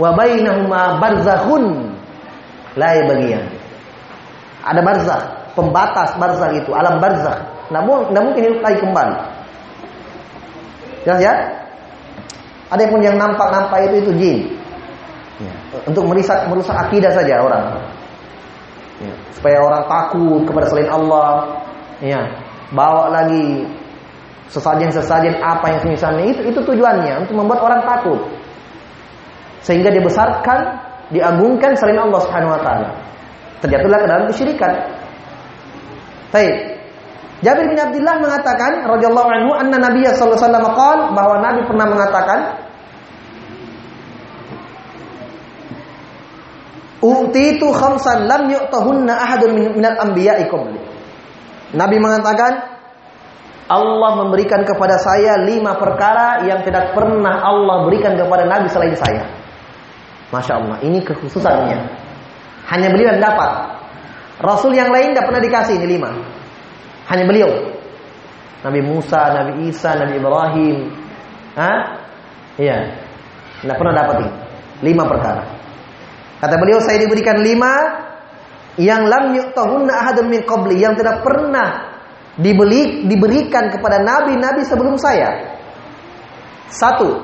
Wa 0.00 0.16
bainahuma 0.16 0.96
barzakhun 0.96 1.92
la 2.80 2.96
bagian. 3.04 3.44
Ada 4.62 4.80
barzakh, 4.80 5.24
pembatas 5.58 6.14
barzakh 6.16 6.52
itu, 6.54 6.70
alam 6.72 7.02
barzakh. 7.02 7.38
Namun 7.74 8.10
tidak 8.10 8.22
mungkin 8.22 8.42
lagi 8.62 8.78
kembali. 8.78 9.16
Jelas 11.02 11.18
ya? 11.18 11.34
Ada 12.72 12.88
pun 12.88 13.00
yang 13.04 13.20
nampak-nampak 13.20 13.90
itu 13.90 13.94
itu 14.06 14.12
jin. 14.16 14.38
Ya. 15.42 15.54
Untuk 15.84 16.06
merusak 16.06 16.46
merusak 16.46 16.76
akidah 16.78 17.10
saja 17.12 17.42
orang. 17.42 17.64
Ya, 19.02 19.12
supaya 19.34 19.58
orang 19.58 19.82
takut 19.90 20.40
kepada 20.46 20.66
selain 20.70 20.88
Allah. 20.88 21.58
Ya, 21.98 22.22
bawa 22.70 23.10
lagi 23.10 23.66
sesajen-sesajen 24.52 25.40
apa 25.40 25.64
yang 25.72 25.80
semisalnya 25.80 26.24
itu 26.28 26.40
itu 26.52 26.60
tujuannya 26.60 27.26
untuk 27.26 27.34
membuat 27.40 27.60
orang 27.66 27.80
takut. 27.82 28.20
Sehingga 29.62 29.90
dia 29.94 30.02
besarkan, 30.02 30.76
diagungkan 31.14 31.72
selain 31.78 31.98
Allah 31.98 32.20
Subhanahu 32.24 32.52
wa 32.56 32.60
taala. 32.60 32.88
Terjatuhlah 33.62 33.98
ke 34.02 34.06
dalam 34.10 34.24
kesyirikan. 34.26 34.72
Baik. 36.34 36.54
Jabir 37.42 37.66
bin 37.66 37.78
Abdullah 37.78 38.22
mengatakan 38.22 38.86
radhiyallahu 38.86 39.28
anhu 39.30 39.50
anna 39.58 39.78
Nabi 39.78 40.06
sallallahu 40.06 40.38
alaihi 40.38 40.46
wasallam 40.46 41.14
bahwa 41.14 41.34
Nabi 41.42 41.60
pernah 41.66 41.86
mengatakan 41.90 42.38
Utitu 47.02 47.66
khamsan 47.74 48.30
lam 48.30 48.46
yu'tahunna 48.46 49.10
ahadun 49.10 49.58
min 49.58 49.74
minal 49.74 49.98
anbiya'i 49.98 50.46
qabli. 50.46 50.78
Nabi 51.74 51.98
mengatakan 51.98 52.62
Allah 53.66 54.10
memberikan 54.22 54.62
kepada 54.62 55.02
saya 55.02 55.42
lima 55.42 55.74
perkara 55.82 56.46
yang 56.46 56.62
tidak 56.62 56.94
pernah 56.94 57.42
Allah 57.42 57.90
berikan 57.90 58.14
kepada 58.14 58.46
Nabi 58.46 58.70
selain 58.70 58.94
saya. 58.94 59.26
Masya 60.30 60.62
Allah, 60.62 60.78
ini 60.86 61.02
kekhususannya. 61.02 61.78
Hanya 62.72 62.88
beliau 62.88 63.12
yang 63.12 63.20
dapat. 63.20 63.50
Rasul 64.40 64.72
yang 64.72 64.88
lain 64.88 65.12
tidak 65.12 65.28
pernah 65.28 65.42
dikasih 65.44 65.76
ini 65.76 65.86
lima. 66.00 66.08
Hanya 67.12 67.28
beliau. 67.28 67.50
Nabi 68.64 68.80
Musa, 68.80 69.20
Nabi 69.28 69.68
Isa, 69.68 69.92
Nabi 69.92 70.16
Ibrahim. 70.16 70.76
Hah? 71.52 71.78
Iya. 72.56 72.96
Tidak 73.60 73.76
pernah 73.76 73.94
dapat 73.94 74.16
ini. 74.24 74.32
Lima 74.88 75.04
perkara. 75.04 75.44
Kata 76.40 76.54
beliau, 76.58 76.80
saya 76.80 76.96
diberikan 76.98 77.44
lima 77.44 77.72
yang 78.80 79.04
lam 79.04 79.36
yu'tahunna 79.36 79.92
ahadun 79.92 80.32
min 80.32 80.40
qabli 80.48 80.80
yang 80.80 80.96
tidak 80.96 81.20
pernah 81.20 81.92
dibeli 82.40 83.04
diberikan 83.04 83.68
kepada 83.68 84.00
nabi-nabi 84.00 84.64
sebelum 84.64 84.96
saya. 84.96 85.60
Satu, 86.72 87.20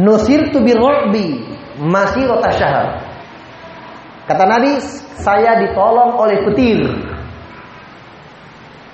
nusirtu 0.00 0.64
birru'bi 0.64 1.44
masirata 1.84 2.48
syahr. 2.56 3.03
Kata 4.24 4.44
Nabi, 4.48 4.80
saya 5.20 5.60
ditolong 5.60 6.16
oleh 6.16 6.40
petir 6.48 6.80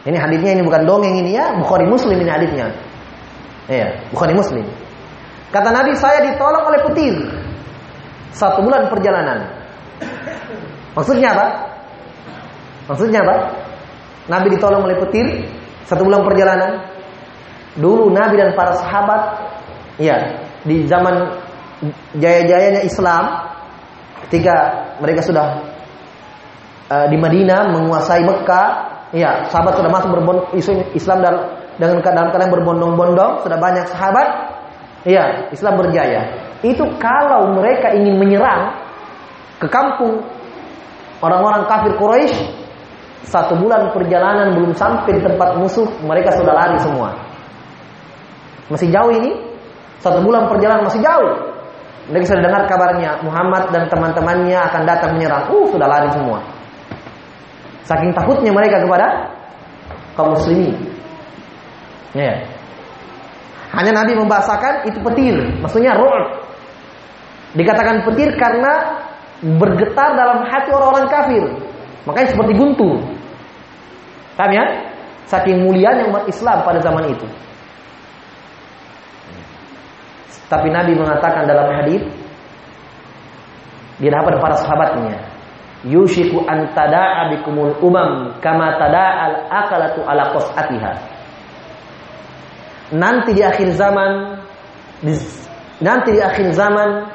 ini 0.00 0.16
hadisnya 0.16 0.56
ini 0.56 0.62
bukan 0.64 0.88
dongeng 0.88 1.12
ini 1.20 1.36
ya, 1.36 1.52
Bukhari 1.60 1.84
Muslim 1.84 2.16
ini 2.16 2.30
hadisnya. 2.30 2.72
Iya, 3.68 4.00
Bukhari 4.08 4.32
Muslim. 4.32 4.64
Kata 5.52 5.68
Nabi, 5.68 5.92
saya 6.00 6.24
ditolong 6.24 6.64
oleh 6.72 6.80
petir. 6.88 7.14
Satu 8.32 8.64
bulan 8.64 8.88
perjalanan. 8.88 9.44
Maksudnya 10.96 11.36
apa? 11.36 11.46
Maksudnya 12.88 13.20
apa? 13.20 13.36
Nabi 14.30 14.56
ditolong 14.56 14.86
oleh 14.88 14.96
petir 14.96 15.26
satu 15.84 16.06
bulan 16.06 16.24
perjalanan. 16.24 16.80
Dulu 17.76 18.08
Nabi 18.08 18.40
dan 18.40 18.56
para 18.56 18.72
sahabat, 18.80 19.20
ya, 20.00 20.16
di 20.64 20.88
zaman 20.88 21.28
jaya-jayanya 22.16 22.82
Islam, 22.88 23.46
ketika 24.26 24.89
mereka 25.00 25.24
sudah 25.24 25.46
uh, 26.92 27.06
di 27.08 27.16
Madinah 27.16 27.72
menguasai 27.74 28.22
Mekah, 28.22 28.90
Iya, 29.10 29.50
sahabat 29.50 29.74
sudah 29.74 29.90
masuk 29.90 30.10
berbond 30.14 30.54
Islam 30.94 31.18
dalam 31.18 31.42
dengan 31.82 31.98
keadaan 31.98 32.30
berbondong-bondong, 32.30 33.42
sudah 33.42 33.58
banyak 33.58 33.90
sahabat. 33.90 34.28
Iya, 35.02 35.50
Islam 35.50 35.82
berjaya. 35.82 36.30
Itu 36.62 36.86
kalau 37.02 37.50
mereka 37.58 37.90
ingin 37.90 38.20
menyerang 38.20 38.70
ke 39.58 39.66
kampung 39.66 40.22
orang-orang 41.18 41.66
kafir 41.66 41.98
Quraisy, 41.98 42.38
satu 43.26 43.58
bulan 43.58 43.90
perjalanan 43.90 44.54
belum 44.54 44.78
sampai 44.78 45.18
di 45.18 45.22
tempat 45.26 45.58
musuh, 45.58 45.90
mereka 46.06 46.30
sudah 46.38 46.54
lari 46.54 46.78
semua. 46.78 47.10
Masih 48.70 48.94
jauh 48.94 49.10
ini? 49.10 49.34
Satu 49.98 50.22
bulan 50.22 50.46
perjalanan 50.46 50.86
masih 50.86 51.02
jauh. 51.02 51.49
Mereka 52.10 52.26
sudah 52.26 52.42
dengar 52.42 52.62
kabarnya 52.66 53.22
Muhammad 53.22 53.70
dan 53.70 53.86
teman-temannya 53.86 54.58
akan 54.58 54.82
datang 54.82 55.14
menyerang. 55.14 55.46
Uh, 55.46 55.66
sudah 55.70 55.86
lari 55.86 56.10
semua. 56.10 56.42
Saking 57.86 58.10
takutnya 58.10 58.50
mereka 58.50 58.82
kepada 58.82 59.30
kaum 60.18 60.34
muslimin. 60.34 60.74
Ya. 62.14 62.42
Hanya 63.70 64.02
Nabi 64.02 64.18
membahasakan 64.18 64.90
itu 64.90 64.98
petir, 64.98 65.38
maksudnya 65.62 65.94
ru'b. 65.94 66.42
Dikatakan 67.54 68.02
petir 68.02 68.34
karena 68.34 69.02
bergetar 69.42 70.18
dalam 70.18 70.42
hati 70.50 70.70
orang-orang 70.74 71.06
kafir. 71.06 71.42
Makanya 72.06 72.28
seperti 72.34 72.52
guntur. 72.58 72.98
Paham 74.34 74.52
ya? 74.54 74.64
Saking 75.30 75.62
mulianya 75.62 76.10
umat 76.10 76.26
Islam 76.26 76.66
pada 76.66 76.82
zaman 76.82 77.14
itu. 77.14 77.26
Tapi 80.50 80.66
Nabi 80.66 80.98
mengatakan 80.98 81.46
dalam 81.46 81.70
hadis 81.70 82.02
di 84.02 84.10
hadapan 84.10 84.42
para 84.42 84.56
sahabatnya, 84.58 85.16
yushiku 85.86 86.42
an 86.50 86.74
tada'a 86.74 87.30
bikumul 87.30 87.78
umam 87.78 88.34
kama 88.42 88.74
tada'al 88.74 89.46
akalatu 89.46 90.02
ala 90.02 90.34
qas'atiha. 90.34 90.92
Nanti 92.98 93.30
di 93.38 93.46
akhir 93.46 93.78
zaman 93.78 94.42
di, 95.06 95.14
nanti 95.78 96.18
di 96.18 96.20
akhir 96.20 96.50
zaman 96.58 97.06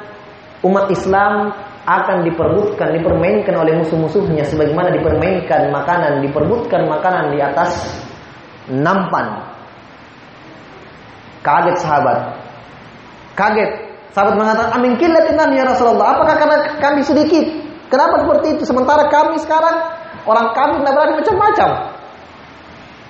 umat 0.64 0.88
Islam 0.88 1.52
akan 1.86 2.26
diperbutkan, 2.26 2.96
dipermainkan 2.96 3.54
oleh 3.54 3.78
musuh-musuhnya 3.78 4.42
sebagaimana 4.48 4.90
dipermainkan 4.96 5.70
makanan, 5.70 6.24
diperbutkan 6.24 6.88
makanan 6.88 7.36
di 7.36 7.38
atas 7.38 7.84
nampan. 8.72 9.44
Kaget 11.46 11.78
sahabat. 11.78 12.35
Kaget. 13.36 13.70
Sahabat 14.16 14.40
mengatakan, 14.40 14.80
"Amin 14.80 14.96
killatin 14.96 15.36
ya 15.52 15.68
Rasulullah." 15.68 16.16
Apakah 16.16 16.40
karena 16.40 16.56
kami 16.80 17.04
sedikit? 17.04 17.44
Kenapa 17.92 18.24
seperti 18.24 18.56
itu? 18.56 18.62
Sementara 18.64 19.12
kami 19.12 19.36
sekarang 19.44 19.76
orang 20.24 20.56
kami 20.56 20.80
tidak 20.82 20.92
berani 20.96 21.12
macam-macam. 21.20 21.70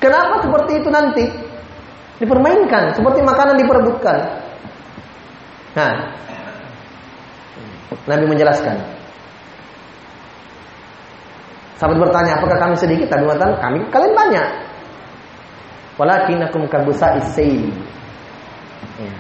Kenapa 0.03 0.35
seperti 0.45 0.73
itu 0.83 0.89
nanti? 0.93 1.25
Dipermainkan, 2.17 2.97
seperti 2.97 3.21
makanan 3.23 3.57
diperebutkan. 3.61 4.19
Nah, 5.77 5.95
Nabi 8.09 8.25
menjelaskan. 8.25 8.77
Sahabat 11.77 12.01
bertanya, 12.01 12.41
apakah 12.41 12.57
kami 12.57 12.75
sedikit? 12.81 13.13
Nabi 13.13 13.29
mengatakan, 13.29 13.57
kami 13.61 13.79
kalian 13.93 14.15
banyak. 14.17 14.49
Walakinakum 16.01 16.65
kabusa 16.73 17.21
isayl. 17.21 17.69
Ya. 18.97 19.13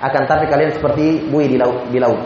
Akan 0.00 0.24
tapi 0.24 0.48
kalian 0.48 0.72
seperti 0.72 1.28
buih 1.28 1.46
di 1.48 1.56
laut. 1.60 1.88
Di 1.92 1.98
laut. 2.00 2.20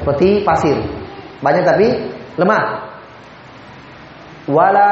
Seperti 0.00 0.44
pasir. 0.44 0.76
Banyak 1.44 1.64
tapi 1.64 1.86
lemah. 2.40 2.64
Wala 4.48 4.90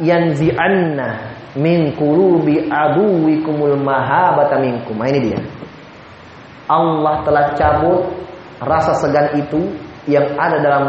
yanzi'anna 0.00 1.36
min 1.56 1.92
qulubi 1.96 2.68
aduwikumul 2.68 3.76
mahabata 3.80 4.60
minkum. 4.60 5.00
Nah, 5.00 5.08
ini 5.08 5.32
dia. 5.32 5.40
Allah 6.68 7.22
telah 7.22 7.44
cabut 7.54 8.00
rasa 8.60 8.96
segan 9.00 9.36
itu 9.36 9.70
yang 10.08 10.24
ada 10.40 10.56
dalam 10.60 10.84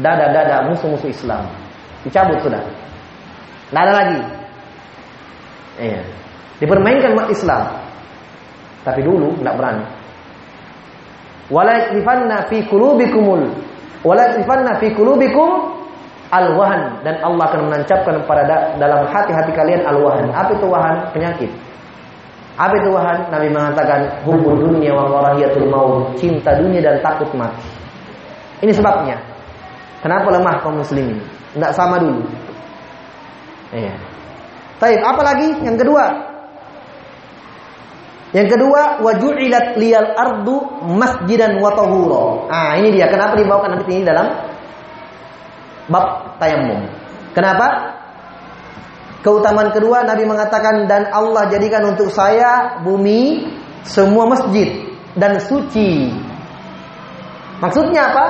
dada-dada 0.00 0.68
musuh-musuh 0.68 1.10
Islam. 1.10 1.44
Dicabut 2.04 2.38
sudah. 2.44 2.62
Tidak 3.72 3.82
ada 3.82 3.92
lagi. 3.92 4.20
Iya. 5.80 6.00
Dipermainkan 6.62 7.12
umat 7.16 7.28
Islam. 7.28 7.62
Tapi 8.86 9.00
dulu 9.02 9.34
tidak 9.42 9.54
berani 9.58 9.86
wala 11.50 12.42
fi 12.50 12.58
qulubikumul 12.66 13.42
wala 14.02 14.24
fi 14.82 14.88
qulubikum 14.94 15.50
al-wahan 16.30 17.02
dan 17.06 17.22
Allah 17.22 17.44
akan 17.54 17.60
menancapkan 17.70 18.18
pada 18.26 18.74
dalam 18.82 19.06
hati-hati 19.06 19.54
kalian 19.54 19.86
al-wahan. 19.86 20.26
Apa 20.34 20.58
itu 20.58 20.66
wahan? 20.66 20.96
Penyakit. 21.14 21.50
Apa 22.58 22.74
itu 22.82 22.90
wahan? 22.90 23.30
Nabi 23.30 23.46
mengatakan 23.52 24.26
hubbud 24.26 24.58
dunya 24.58 24.90
wa 24.90 25.06
karahiyatul 25.06 25.70
maut, 25.70 26.18
cinta 26.18 26.58
dunia 26.58 26.82
dan 26.82 26.98
takut 26.98 27.30
mati. 27.38 27.62
Ini 28.58 28.74
sebabnya. 28.74 29.14
Kenapa 30.02 30.34
lemah 30.34 30.58
kaum 30.66 30.82
muslimin? 30.82 31.22
Tidak 31.54 31.72
sama 31.76 32.02
dulu. 32.02 32.26
Iya. 33.70 33.94
Baik, 34.82 35.00
apa 35.06 35.22
lagi? 35.22 35.48
Yang 35.62 35.86
kedua, 35.86 36.04
yang 38.36 38.52
kedua, 38.52 39.00
wajulat 39.00 39.80
liyal 39.80 40.12
ardu 40.12 40.84
masjidan 40.92 41.56
wa. 41.56 41.72
Ah, 42.52 42.76
ini 42.76 42.92
dia. 42.92 43.08
Kenapa 43.08 43.32
dibawakan 43.32 43.80
nanti 43.80 43.96
ini 43.96 44.04
dalam 44.04 44.28
bab 45.88 46.36
tayamum? 46.36 46.84
Kenapa? 47.32 47.96
Keutamaan 49.24 49.72
kedua 49.72 50.04
Nabi 50.04 50.28
mengatakan 50.28 50.84
dan 50.84 51.08
Allah 51.16 51.48
jadikan 51.48 51.96
untuk 51.96 52.12
saya 52.12 52.76
bumi 52.84 53.48
semua 53.88 54.28
masjid 54.28 54.84
dan 55.16 55.40
suci. 55.40 56.12
Maksudnya 57.64 58.12
apa? 58.12 58.26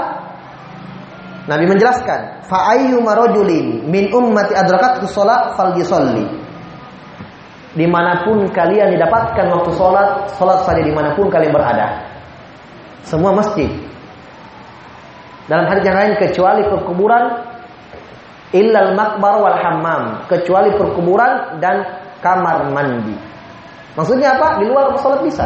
Nabi 1.51 1.67
menjelaskan, 1.67 2.47
fa 2.47 2.79
ayyuma 2.79 3.19
rajulin 3.19 3.91
min 3.91 4.15
ummati 4.15 4.55
adrakat 4.55 5.03
shalah 5.11 5.59
falyusalli. 5.59 6.46
Di 7.77 7.85
mana 7.85 8.25
pun 8.25 8.49
kalian 8.49 8.97
didapatkan 8.97 9.53
waktu 9.53 9.71
sholat, 9.77 10.33
sholat 10.41 10.65
saja 10.65 10.81
di 10.81 10.89
mana 10.97 11.13
pun 11.13 11.29
kalian 11.29 11.53
berada. 11.53 12.01
Semua 13.05 13.37
masjid. 13.37 13.69
Dalam 15.47 15.69
hadis 15.69 15.85
yang 15.85 15.95
lain 15.95 16.13
kecuali 16.17 16.65
perkuburan 16.65 17.37
illal 18.57 18.97
makbar 18.97 19.45
wal 19.45 19.59
hammam, 19.61 20.25
kecuali 20.25 20.73
perkuburan 20.73 21.61
dan 21.61 21.85
kamar 22.25 22.65
mandi. 22.73 23.15
Maksudnya 23.93 24.41
apa? 24.41 24.57
Di 24.59 24.65
luar 24.65 24.97
sholat 24.97 25.21
bisa. 25.21 25.45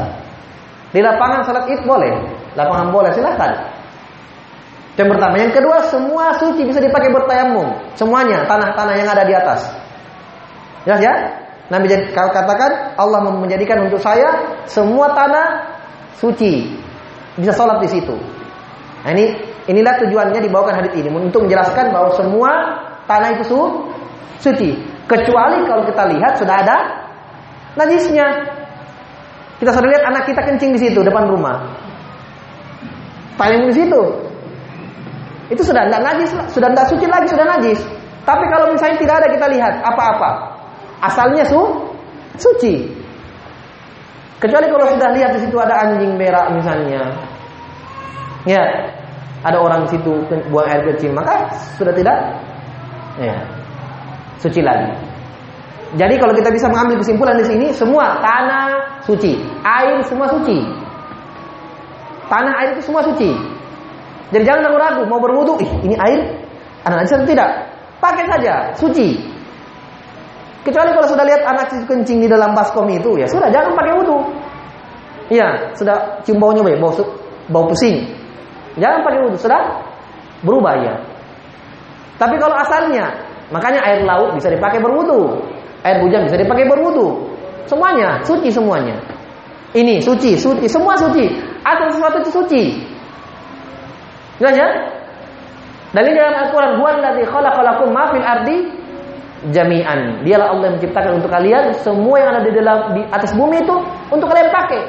Di 0.94 1.02
lapangan 1.02 1.42
sholat 1.42 1.66
id 1.66 1.82
boleh. 1.82 2.14
Lapangan 2.54 2.94
boleh 2.94 3.10
silahkan. 3.10 3.58
Yang 4.94 5.16
pertama, 5.16 5.34
yang 5.38 5.54
kedua 5.54 5.76
semua 5.90 6.34
suci 6.38 6.62
bisa 6.62 6.78
dipakai 6.78 7.10
bertayamum. 7.10 7.74
Semuanya 7.98 8.46
tanah-tanah 8.46 8.94
yang 8.94 9.08
ada 9.10 9.22
di 9.26 9.34
atas. 9.34 9.66
Jelas 10.86 11.00
ya? 11.02 11.14
Nabi 11.70 11.86
katakan 12.10 12.98
Allah 12.98 13.30
menjadikan 13.30 13.86
untuk 13.86 14.02
saya 14.02 14.58
semua 14.66 15.14
tanah 15.14 15.70
suci. 16.18 16.66
Bisa 17.38 17.54
sholat 17.54 17.78
di 17.78 17.88
situ. 17.88 18.18
Nah, 19.06 19.10
ini 19.14 19.38
inilah 19.70 20.02
tujuannya 20.02 20.42
dibawakan 20.42 20.82
hadis 20.82 20.98
ini 20.98 21.08
untuk 21.08 21.46
menjelaskan 21.46 21.94
bahwa 21.94 22.10
semua 22.18 22.50
tanah 23.06 23.38
itu 23.38 23.44
su, 23.54 23.60
suci. 24.42 24.74
Kecuali 25.06 25.62
kalau 25.70 25.86
kita 25.86 26.10
lihat 26.10 26.42
sudah 26.42 26.56
ada 26.58 26.76
najisnya. 27.78 28.26
Kita 29.62 29.70
sudah 29.70 29.88
lihat 29.94 30.04
anak 30.10 30.26
kita 30.26 30.42
kencing 30.42 30.74
di 30.74 30.80
situ 30.90 31.00
depan 31.06 31.30
rumah. 31.30 31.70
Tayang 33.38 33.70
di 33.70 33.74
situ. 33.78 34.02
Itu 35.50 35.62
sudah 35.62 35.86
tidak 35.86 36.02
najis, 36.02 36.30
sudah 36.50 36.68
tidak 36.70 36.86
suci 36.90 37.06
lagi, 37.06 37.26
sudah 37.30 37.46
najis. 37.46 37.80
Tapi 38.26 38.44
kalau 38.52 38.70
misalnya 38.70 38.96
tidak 39.02 39.14
ada 39.22 39.28
kita 39.32 39.46
lihat 39.50 39.74
apa-apa, 39.82 40.59
asalnya 41.00 41.44
su 41.48 41.60
suci. 42.36 42.88
Kecuali 44.40 44.72
kalau 44.72 44.88
sudah 44.88 45.10
lihat 45.12 45.36
di 45.36 45.40
situ 45.44 45.56
ada 45.60 45.84
anjing 45.84 46.16
berak 46.16 46.48
misalnya, 46.56 47.12
ya 48.48 48.64
ada 49.44 49.60
orang 49.60 49.84
di 49.84 49.96
situ 49.96 50.24
buang 50.48 50.64
air 50.64 50.80
kecil, 50.96 51.12
maka 51.12 51.52
sudah 51.76 51.92
tidak, 51.92 52.16
ya 53.20 53.36
suci 54.40 54.64
lagi. 54.64 54.96
Jadi 56.00 56.16
kalau 56.16 56.32
kita 56.32 56.48
bisa 56.48 56.72
mengambil 56.72 57.04
kesimpulan 57.04 57.36
di 57.36 57.44
sini, 57.44 57.66
semua 57.76 58.16
tanah 58.24 59.00
suci, 59.04 59.44
air 59.60 60.00
semua 60.08 60.24
suci. 60.32 60.64
Tanah 62.30 62.52
air 62.64 62.70
itu 62.78 62.88
semua 62.88 63.02
suci. 63.04 63.28
Jadi 64.30 64.46
jangan 64.46 64.70
ragu-ragu 64.70 65.02
mau 65.04 65.20
berwudu, 65.20 65.58
ih 65.60 65.70
ini 65.84 65.98
air 66.00 66.20
anak 66.86 67.04
najis 67.04 67.28
tidak? 67.28 67.50
Pakai 68.00 68.24
saja, 68.24 68.72
suci. 68.78 69.20
Kecuali 70.60 70.92
kalau 70.92 71.08
sudah 71.08 71.24
lihat 71.24 71.40
anak 71.48 71.72
kencing 71.88 72.20
di 72.20 72.28
dalam 72.28 72.52
baskom 72.52 72.84
itu, 72.92 73.16
ya 73.16 73.24
sudah 73.24 73.48
jangan 73.48 73.72
pakai 73.72 73.92
wudu. 73.96 74.16
Iya, 75.32 75.72
sudah 75.78 76.20
cium 76.26 76.36
baunya 76.36 76.60
bau 76.76 76.92
bau 77.48 77.64
pusing. 77.70 78.04
Jangan 78.76 79.00
pakai 79.00 79.18
wudu, 79.24 79.36
sudah 79.40 79.60
berubah 80.44 80.74
ya. 80.84 80.94
Tapi 82.20 82.36
kalau 82.36 82.52
asalnya, 82.60 83.08
makanya 83.48 83.80
air 83.80 84.04
laut 84.04 84.36
bisa 84.36 84.52
dipakai 84.52 84.76
berwudu, 84.84 85.40
air 85.80 86.04
hujan 86.04 86.28
bisa 86.28 86.36
dipakai 86.36 86.68
berwudu. 86.68 87.32
Semuanya 87.64 88.20
suci 88.28 88.52
semuanya. 88.52 89.00
Ini 89.72 90.02
suci, 90.02 90.34
suci, 90.36 90.66
semua 90.66 90.98
suci. 90.98 91.30
Asal 91.62 91.94
sesuatu 91.94 92.16
itu 92.20 92.30
suci. 92.34 92.62
Jelas 94.42 94.56
ya? 94.58 94.68
Dalil 95.94 96.12
dalam 96.14 96.34
Al-Quran, 96.46 96.72
Huwa 96.80 96.90
alladhi 96.98 97.22
khalaqalakum 97.22 97.88
ma 97.94 98.04
fil 98.10 98.24
ardi 98.26 98.56
jami'an. 99.48 100.20
Dialah 100.20 100.52
Allah 100.52 100.64
yang 100.68 100.76
menciptakan 100.76 101.12
untuk 101.16 101.30
kalian 101.32 101.72
semua 101.80 102.16
yang 102.20 102.28
ada 102.36 102.40
di 102.44 102.52
dalam 102.52 102.78
di 102.92 103.02
atas 103.08 103.32
bumi 103.32 103.64
itu 103.64 103.76
untuk 104.12 104.28
kalian 104.28 104.52
pakai. 104.52 104.82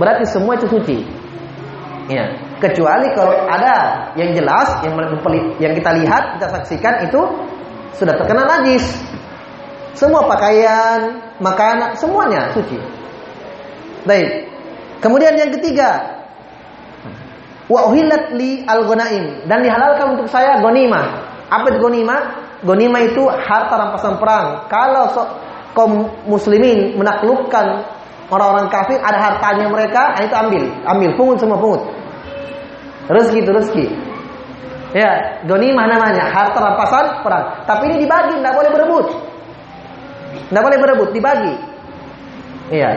Berarti 0.00 0.24
semua 0.24 0.56
itu 0.56 0.66
suci. 0.68 0.98
Ya, 2.06 2.38
kecuali 2.62 3.10
kalau 3.18 3.34
ada 3.50 4.06
yang 4.14 4.30
jelas 4.32 4.68
yang 4.86 4.94
yang 5.58 5.72
kita 5.74 5.90
lihat, 6.00 6.38
kita 6.38 6.46
saksikan 6.54 6.94
itu 7.04 7.20
sudah 7.98 8.14
terkena 8.14 8.46
najis. 8.46 8.84
Semua 9.96 10.28
pakaian, 10.28 11.18
makanan, 11.40 11.96
semuanya 11.96 12.52
suci. 12.52 12.76
Baik. 14.04 14.44
Kemudian 15.00 15.34
yang 15.40 15.50
ketiga, 15.56 16.16
Wa 17.66 17.90
li 17.90 18.62
al-ghanaim 18.62 19.42
dan 19.50 19.58
dihalalkan 19.66 20.14
untuk 20.14 20.30
saya 20.30 20.62
gonima. 20.62 21.26
Apa 21.50 21.74
itu 21.74 21.82
gonima? 21.82 22.45
Gonima 22.64 23.04
itu 23.04 23.28
harta 23.28 23.74
rampasan 23.76 24.16
perang. 24.16 24.64
Kalau 24.72 25.04
so, 25.12 25.22
kaum 25.76 26.08
muslimin 26.24 26.96
menaklukkan 26.96 27.84
orang-orang 28.32 28.72
kafir 28.72 28.96
ada 29.04 29.18
hartanya 29.20 29.68
mereka, 29.68 30.16
nah 30.16 30.22
itu 30.24 30.34
ambil, 30.34 30.62
ambil 30.88 31.10
pungut 31.20 31.36
semua 31.36 31.58
pungut. 31.60 31.82
Rezeki 33.12 33.38
itu 33.44 33.52
rezeki. 33.52 33.86
Ya, 34.96 35.44
gonima 35.44 35.84
namanya, 35.84 36.32
harta 36.32 36.56
rampasan 36.56 37.20
perang. 37.20 37.68
Tapi 37.68 37.92
ini 37.92 37.96
dibagi, 38.08 38.40
tidak 38.40 38.54
boleh 38.56 38.70
berebut. 38.72 39.06
Tidak 40.48 40.62
boleh 40.62 40.78
berebut, 40.80 41.08
dibagi. 41.12 41.54
Iya. 42.72 42.90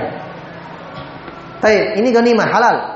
Baik, 1.60 2.00
ini 2.00 2.10
gonima 2.16 2.48
halal. 2.48 2.96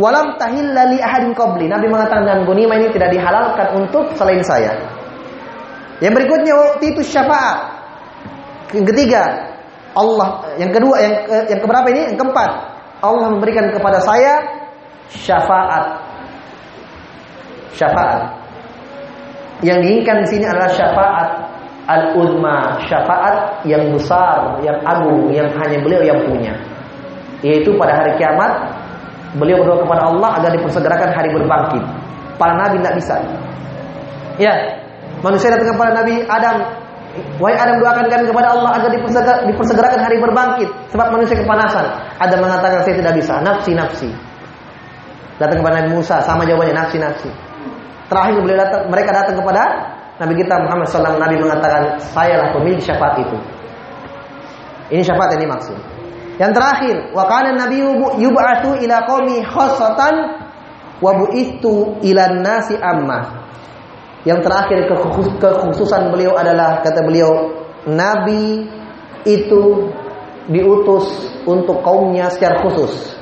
Walam 0.00 0.40
tahilla 0.40 0.88
li 0.92 0.98
ahadin 1.00 1.32
qabli. 1.36 1.68
Nabi 1.68 1.88
mengatakan 1.88 2.24
dan 2.24 2.44
gonima 2.48 2.76
ini 2.80 2.88
tidak 2.92 3.12
dihalalkan 3.12 3.68
untuk 3.76 4.12
selain 4.16 4.40
saya. 4.44 4.95
Yang 6.00 6.12
berikutnya 6.22 6.52
waktu 6.52 6.84
itu 6.92 7.02
syafaat. 7.04 7.58
Yang 8.76 8.86
ketiga, 8.92 9.22
Allah. 9.96 10.44
Yang 10.60 10.70
kedua, 10.80 10.96
yang 11.00 11.14
yang 11.48 11.60
keberapa 11.60 11.86
ini? 11.92 12.00
Yang 12.12 12.18
keempat. 12.20 12.50
Allah 13.00 13.28
memberikan 13.32 13.66
kepada 13.72 13.98
saya 14.04 14.34
syafaat. 15.08 15.84
Syafaat. 17.76 18.22
Yang 19.64 19.78
diinginkan 19.84 20.16
di 20.24 20.28
sini 20.36 20.44
adalah 20.44 20.68
syafaat 20.68 21.28
al-uzma, 21.86 22.76
syafaat 22.90 23.64
yang 23.64 23.88
besar, 23.94 24.60
yang 24.60 24.76
agung, 24.84 25.32
yang 25.32 25.48
hanya 25.56 25.78
beliau 25.80 26.02
yang 26.04 26.20
punya. 26.28 26.52
Yaitu 27.40 27.72
pada 27.78 28.04
hari 28.04 28.16
kiamat 28.20 28.52
Beliau 29.36 29.60
berdoa 29.60 29.84
kepada 29.84 30.02
Allah 30.08 30.30
agar 30.40 30.50
dipersegerakan 30.56 31.10
hari 31.12 31.28
berbangkit. 31.36 31.84
Para 32.40 32.56
nabi 32.56 32.80
tidak 32.80 32.94
bisa. 32.96 33.14
Ya, 34.40 34.52
manusia 35.24 35.52
datang 35.52 35.76
kepada 35.76 35.92
Nabi 36.02 36.24
Adam. 36.26 36.56
Wahai 37.40 37.56
Adam 37.56 37.80
doakan 37.80 38.04
kami 38.12 38.28
kepada 38.28 38.48
Allah 38.52 38.70
agar 38.76 38.90
dipersegerakan 39.48 40.00
hari 40.04 40.20
berbangkit. 40.20 40.68
Sebab 40.92 41.06
manusia 41.16 41.36
kepanasan. 41.40 41.86
Adam 42.20 42.44
mengatakan 42.44 42.84
saya 42.84 42.94
tidak 43.00 43.14
bisa. 43.16 43.40
Nafsi 43.40 43.72
nafsi. 43.72 44.10
Datang 45.40 45.64
kepada 45.64 45.84
Nabi 45.84 45.90
Musa 45.96 46.20
sama 46.24 46.44
jawabannya 46.44 46.76
nafsi 46.76 46.96
nafsi. 47.00 47.30
Terakhir 48.06 48.38
beliau 48.38 48.58
datang, 48.60 48.82
mereka 48.92 49.10
datang 49.16 49.36
kepada 49.40 49.62
Nabi 50.16 50.34
kita 50.40 50.54
Muhammad 50.60 50.86
SAW. 50.88 51.20
Nabi 51.20 51.36
mengatakan 51.40 51.82
sayalah 52.12 52.52
pemilik 52.52 52.80
syafaat 52.80 53.20
itu. 53.20 53.36
Ini 54.92 55.02
syafaat 55.02 55.36
yang 55.36 55.50
dimaksud. 55.50 55.76
Yang 56.36 56.52
terakhir, 56.52 56.96
wa 57.16 57.24
kana 57.24 57.56
nabiyyu 57.56 58.20
yub'atsu 58.20 58.76
ila 58.84 58.96
qaumi 59.08 59.40
khassatan 59.40 60.14
wa 61.00 61.10
bu'istu 61.16 61.96
ila 62.04 62.22
nasi 62.44 62.76
ammah. 62.76 63.45
Yang 64.26 64.40
terakhir 64.42 64.78
kekhususan 65.38 66.10
beliau 66.10 66.34
adalah 66.34 66.82
kata 66.82 67.06
beliau 67.06 67.30
nabi 67.86 68.66
itu 69.22 69.86
diutus 70.50 71.06
untuk 71.46 71.78
kaumnya 71.86 72.26
secara 72.34 72.58
khusus. 72.66 73.14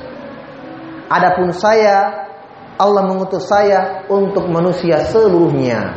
Adapun 1.12 1.52
saya 1.52 2.24
Allah 2.80 3.04
mengutus 3.06 3.44
saya 3.46 4.08
untuk 4.08 4.48
manusia 4.48 5.04
seluruhnya. 5.12 5.94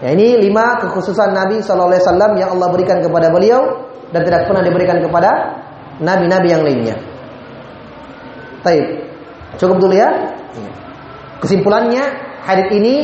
Ya, 0.00 0.16
ini 0.16 0.40
lima 0.40 0.80
kekhususan 0.80 1.36
Nabi 1.36 1.60
Shallallahu 1.60 1.92
Alaihi 1.92 2.04
Wasallam 2.08 2.32
yang 2.40 2.50
Allah 2.56 2.68
berikan 2.72 3.04
kepada 3.04 3.28
beliau 3.28 3.60
dan 4.14 4.24
tidak 4.24 4.48
pernah 4.48 4.64
diberikan 4.64 4.96
kepada 5.04 5.30
nabi-nabi 6.00 6.48
yang 6.48 6.62
lainnya. 6.64 6.96
Taib. 8.64 8.86
Cukup 9.60 9.76
dulu 9.76 9.92
ya. 9.92 10.08
Kesimpulannya 11.44 12.29
hadis 12.44 12.68
ini 12.72 12.94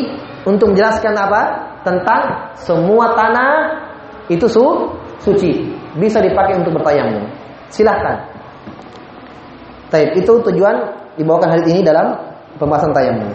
untuk 0.46 0.72
menjelaskan 0.72 1.14
apa? 1.16 1.42
Tentang 1.86 2.54
semua 2.58 3.14
tanah 3.14 3.50
itu 4.26 4.46
su 4.50 4.90
suci, 5.22 5.70
bisa 5.98 6.18
dipakai 6.18 6.58
untuk 6.58 6.74
bertayamum. 6.78 7.22
Silahkan. 7.70 8.26
Taib 9.90 10.18
itu 10.18 10.32
tujuan 10.50 10.76
dibawakan 11.14 11.54
hadis 11.54 11.66
ini 11.70 11.80
dalam 11.86 12.14
pembahasan 12.58 12.90
tayamum. 12.90 13.30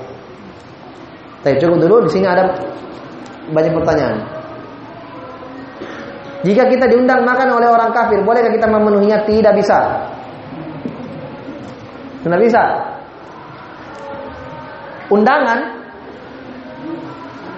Taib 1.41 1.58
cukup 1.64 1.78
dulu 1.80 1.95
di 2.06 2.10
sini 2.12 2.28
ada 2.28 2.52
banyak 3.52 3.72
pertanyaan. 3.72 4.20
Jika 6.41 6.66
kita 6.66 6.89
diundang 6.89 7.22
makan 7.22 7.54
oleh 7.54 7.70
orang 7.70 7.93
kafir, 7.93 8.18
bolehkah 8.26 8.49
kita 8.49 8.66
memenuhinya? 8.66 9.22
Tidak 9.30 9.54
bisa. 9.54 9.78
Tidak 12.26 12.39
bisa. 12.41 12.62
Undangan 15.14 15.80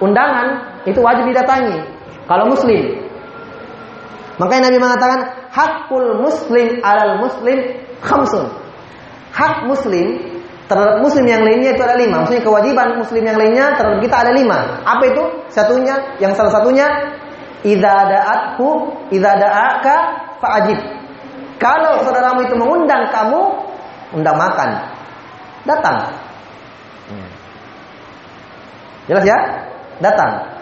undangan 0.02 0.80
itu 0.86 0.98
wajib 1.02 1.28
didatangi 1.28 1.78
kalau 2.26 2.48
muslim. 2.48 3.04
Makanya 4.34 4.70
Nabi 4.70 4.78
mengatakan 4.82 5.20
hakul 5.54 6.18
muslim 6.18 6.82
alal 6.82 7.22
muslim 7.22 7.58
khamsun. 8.02 8.50
Hak 9.34 9.66
muslim 9.66 10.34
terhadap 10.66 11.02
muslim 11.02 11.26
yang 11.26 11.42
lainnya 11.42 11.74
itu 11.74 11.82
ada 11.82 11.94
lima. 11.98 12.22
Maksudnya 12.22 12.42
kewajiban 12.42 12.98
muslim 12.98 13.22
yang 13.22 13.38
lainnya 13.38 13.74
terhadap 13.78 14.00
kita 14.02 14.16
ada 14.26 14.32
lima. 14.34 14.58
Apa 14.82 15.02
itu? 15.06 15.22
Satunya, 15.50 15.94
yang 16.18 16.34
salah 16.34 16.50
satunya 16.50 16.86
idza 17.62 17.94
da'athu 18.10 18.68
idza 19.10 19.32
da'aka 19.38 19.96
fa'ajib. 20.42 20.78
Kalau 21.58 22.02
saudaramu 22.02 22.42
itu 22.46 22.54
mengundang 22.58 23.06
kamu, 23.14 23.40
undang 24.14 24.36
makan. 24.38 24.70
Datang. 25.64 25.96
Jelas 29.04 29.24
ya? 29.24 29.38
Datang. 30.00 30.54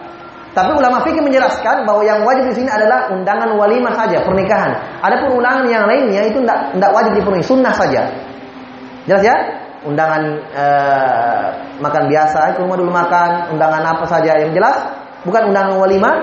Tapi 0.53 0.69
ulama 0.69 1.01
fikih 1.01 1.25
menjelaskan 1.25 1.81
bahwa 1.81 2.05
yang 2.05 2.21
wajib 2.21 2.45
di 2.53 2.61
sini 2.61 2.69
adalah 2.69 3.09
undangan 3.09 3.57
walimah 3.57 3.89
saja, 3.97 4.21
pernikahan. 4.21 4.69
Adapun 5.01 5.41
undangan 5.41 5.65
yang 5.65 5.89
lainnya 5.89 6.29
itu 6.29 6.37
tidak 6.45 6.69
tidak 6.77 6.91
wajib 6.93 7.11
dipenuhi, 7.17 7.41
sunnah 7.41 7.73
saja. 7.73 8.05
Jelas 9.09 9.23
ya? 9.25 9.35
Undangan 9.83 10.21
eh, 10.53 11.45
makan 11.81 12.03
biasa, 12.05 12.53
itu 12.53 12.57
rumah 12.63 12.77
dulu 12.77 12.91
makan, 12.93 13.29
undangan 13.57 13.83
apa 13.97 14.05
saja 14.05 14.37
yang 14.45 14.53
jelas, 14.53 14.77
bukan 15.25 15.49
undangan 15.49 15.73
walimah, 15.81 16.15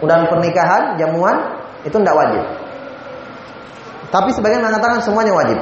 undangan 0.00 0.26
pernikahan, 0.32 0.82
jamuan, 0.96 1.36
itu 1.84 1.94
tidak 2.00 2.16
wajib. 2.16 2.42
Tapi 4.08 4.30
sebagian 4.32 4.64
mengatakan 4.64 5.04
semuanya 5.04 5.36
wajib. 5.36 5.60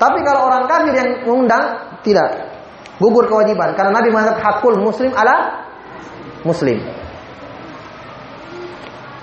Tapi 0.00 0.18
kalau 0.24 0.48
orang 0.48 0.64
kafir 0.64 0.96
yang 0.96 1.10
mengundang, 1.28 1.76
tidak. 2.00 2.53
Gugur 3.02 3.26
kewajiban. 3.26 3.74
Karena 3.74 3.90
Nabi 3.90 4.08
mengatakan 4.14 4.42
hakul 4.42 4.78
muslim 4.78 5.10
ala 5.14 5.66
muslim. 6.46 6.78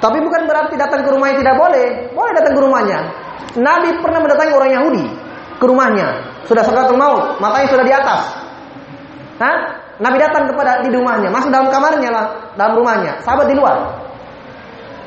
Tapi 0.01 0.17
bukan 0.17 0.49
berarti 0.49 0.75
datang 0.75 1.05
ke 1.05 1.09
rumahnya 1.13 1.45
tidak 1.45 1.55
boleh. 1.61 1.87
Boleh 2.11 2.31
datang 2.33 2.53
ke 2.57 2.61
rumahnya. 2.61 2.99
Nabi 3.61 3.89
pernah 4.01 4.19
mendatangi 4.23 4.53
orang 4.55 4.71
Yahudi 4.73 5.05
ke 5.61 5.65
rumahnya. 5.69 6.07
Sudah 6.49 6.65
sakratul 6.65 6.97
maut, 6.97 7.37
matanya 7.37 7.67
sudah 7.69 7.85
di 7.85 7.93
atas. 7.93 8.21
Hah? 9.37 9.57
Nabi 10.01 10.17
datang 10.17 10.49
kepada 10.49 10.81
di 10.81 10.89
rumahnya, 10.89 11.29
masuk 11.29 11.53
dalam 11.53 11.69
kamarnya 11.69 12.09
lah, 12.09 12.25
dalam 12.57 12.73
rumahnya. 12.81 13.21
Sahabat 13.21 13.45
di 13.45 13.53
luar. 13.53 13.77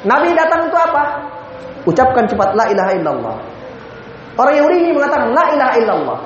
Nabi 0.06 0.30
datang 0.38 0.70
untuk 0.70 0.78
apa? 0.78 1.02
Ucapkan 1.82 2.30
cepat 2.30 2.54
la 2.54 2.70
ilaha 2.70 2.92
illallah. 2.94 3.36
Orang 4.38 4.54
Yahudi 4.54 4.86
ini 4.86 4.90
mengatakan 4.94 5.34
la 5.34 5.44
ilaha 5.50 5.72
illallah. 5.82 6.18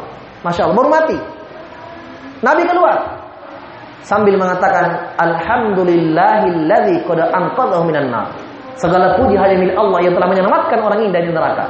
Masya 0.45 0.69
Allah, 0.69 0.77
baru 0.77 0.91
mati. 0.93 1.19
Nabi 2.39 2.63
keluar 2.67 3.19
sambil 4.07 4.39
mengatakan 4.39 5.17
alhamdulillahilladzi 5.19 7.03
qad 7.05 7.19
anqadhahu 7.35 7.85
minan 7.87 8.09
nar. 8.09 8.27
Segala 8.79 9.19
puji 9.19 9.35
hanya 9.35 9.59
milik 9.59 9.75
Allah 9.75 9.99
yang 10.07 10.15
telah 10.15 10.29
menyelamatkan 10.31 10.79
orang 10.79 10.99
ini 11.03 11.11
dari 11.11 11.29
neraka. 11.35 11.67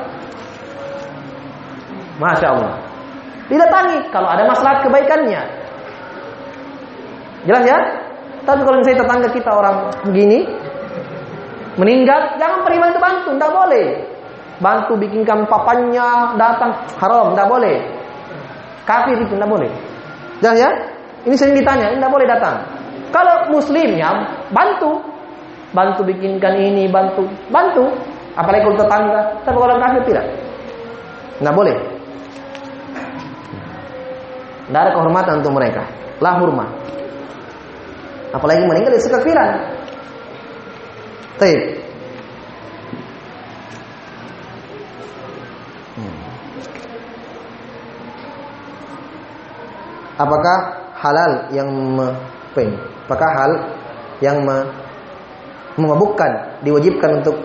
Masya 2.20 2.48
Allah. 2.52 2.72
Didatangi 3.48 4.12
kalau 4.12 4.28
ada 4.28 4.44
masalah 4.44 4.84
kebaikannya. 4.84 5.40
Jelas 7.48 7.64
ya? 7.64 7.78
Tapi 8.44 8.60
kalau 8.60 8.76
misalnya 8.80 9.00
tetangga 9.04 9.28
kita 9.32 9.50
orang 9.52 9.76
begini 10.04 10.44
meninggal, 11.80 12.36
jangan 12.36 12.60
pergi 12.66 12.78
itu 12.80 13.00
bantu, 13.00 13.30
tidak 13.32 13.52
boleh. 13.56 13.86
Bantu 14.58 14.92
bikinkan 15.00 15.46
papannya 15.48 16.36
datang 16.36 16.76
haram, 16.98 17.32
tidak 17.32 17.48
boleh. 17.48 17.76
Kafir 18.84 19.16
itu 19.16 19.32
tidak 19.32 19.48
boleh. 19.48 19.70
Jelas 20.38 20.56
ya? 20.58 20.70
Ini 21.26 21.34
sering 21.34 21.58
ditanya, 21.58 21.92
tidak 21.92 22.10
boleh 22.10 22.26
datang. 22.30 22.56
Kalau 23.10 23.50
muslimnya 23.50 24.10
bantu, 24.54 25.00
bantu 25.72 26.00
bikinkan 26.06 26.54
ini, 26.56 26.86
bantu, 26.88 27.26
bantu. 27.48 27.88
Apalagi 28.38 28.62
kalau 28.70 28.78
tetangga. 28.78 29.20
Tapi 29.42 29.56
kalau 29.58 29.76
kafir 29.82 30.02
tidak, 30.06 30.26
tidak 31.42 31.54
boleh. 31.56 31.76
Tidak 34.68 34.80
ada 34.84 34.90
kehormatan 34.94 35.34
untuk 35.40 35.52
mereka. 35.56 35.82
Lah 36.20 36.34
hormat. 36.38 36.68
Apalagi 38.36 38.62
meninggal 38.68 38.92
di 38.94 39.00
kekafiran. 39.00 39.50
Baik. 41.40 41.77
Apakah 50.18 50.56
halal 50.98 51.46
yang 51.54 51.70
apa? 51.70 52.74
Apakah 53.06 53.30
hal 53.38 53.52
yang 54.18 54.42
me, 54.42 54.66
memabukkan 55.78 56.60
diwajibkan 56.66 57.22
untuk 57.22 57.38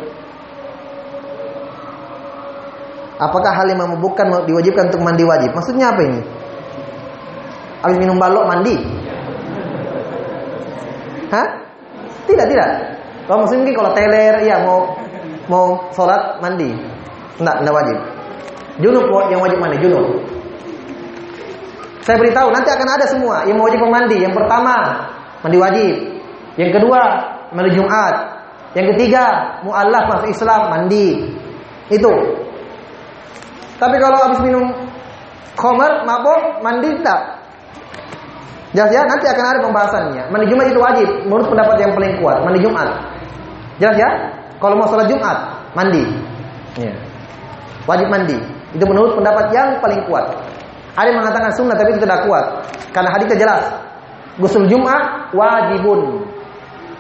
Apakah 3.24 3.56
hal 3.56 3.70
yang 3.72 3.80
memabukkan 3.80 4.44
diwajibkan 4.50 4.90
untuk 4.92 5.06
mandi 5.06 5.24
wajib? 5.24 5.56
Maksudnya 5.56 5.96
apa 5.96 6.02
ini? 6.02 6.20
Habis 7.86 7.98
minum 8.02 8.20
balok 8.20 8.44
mandi? 8.50 8.76
Hah? 11.32 11.48
Tidak, 12.28 12.46
tidak. 12.50 12.70
Kalau 13.24 13.48
muslim 13.48 13.64
mungkin 13.64 13.76
kalau 13.80 13.92
teler, 13.96 14.36
ya 14.44 14.60
mau 14.66 14.98
mau 15.48 15.66
sholat 15.96 16.42
mandi. 16.44 16.76
Enggak, 17.40 17.56
enggak 17.64 17.76
wajib. 17.80 17.98
Junub 18.82 19.06
yang 19.32 19.40
wajib 19.40 19.58
mandi, 19.62 19.78
junub. 19.80 20.06
Saya 22.04 22.20
beritahu 22.20 22.52
nanti 22.52 22.68
akan 22.68 22.88
ada 23.00 23.06
semua 23.08 23.48
yang 23.48 23.56
wajib 23.64 23.80
mandi. 23.88 24.20
Yang 24.20 24.36
pertama 24.36 24.76
mandi 25.40 25.58
wajib. 25.60 25.96
Yang 26.60 26.72
kedua 26.80 27.00
mandi 27.56 27.72
Jumat. 27.72 28.16
Yang 28.76 28.96
ketiga 28.96 29.24
mualaf 29.64 30.04
masuk 30.12 30.30
Islam 30.32 30.62
mandi. 30.68 31.32
Itu. 31.88 32.12
Tapi 33.80 33.96
kalau 34.00 34.18
habis 34.20 34.40
minum 34.44 34.68
khamar, 35.56 36.04
mabuk, 36.04 36.60
mandi 36.64 36.92
tidak. 37.00 37.22
Jelas 38.74 38.90
ya, 38.90 39.02
nanti 39.06 39.26
akan 39.30 39.46
ada 39.46 39.60
pembahasannya. 39.62 40.24
Mandi 40.34 40.46
Jumat 40.50 40.66
itu 40.72 40.80
wajib 40.82 41.08
menurut 41.30 41.46
pendapat 41.46 41.76
yang 41.78 41.92
paling 41.94 42.14
kuat, 42.18 42.38
mandi 42.42 42.60
Jumat. 42.64 42.90
Jelas 43.78 43.96
ya? 44.00 44.10
Kalau 44.58 44.76
mau 44.80 44.88
sholat 44.90 45.06
Jumat, 45.12 45.38
mandi. 45.78 46.04
Ya. 46.80 46.94
Wajib 47.86 48.08
mandi. 48.10 48.38
Itu 48.74 48.86
menurut 48.90 49.14
pendapat 49.20 49.54
yang 49.54 49.78
paling 49.78 50.02
kuat. 50.10 50.26
Ada 50.94 51.08
yang 51.10 51.20
mengatakan 51.26 51.52
sunnah 51.58 51.74
tapi 51.74 51.98
itu 51.98 52.02
tidak 52.06 52.30
kuat. 52.30 52.46
Karena 52.94 53.10
hadisnya 53.10 53.38
jelas. 53.42 53.64
Gusul 54.38 54.70
Jumat 54.70 55.34
wajibun. 55.34 56.26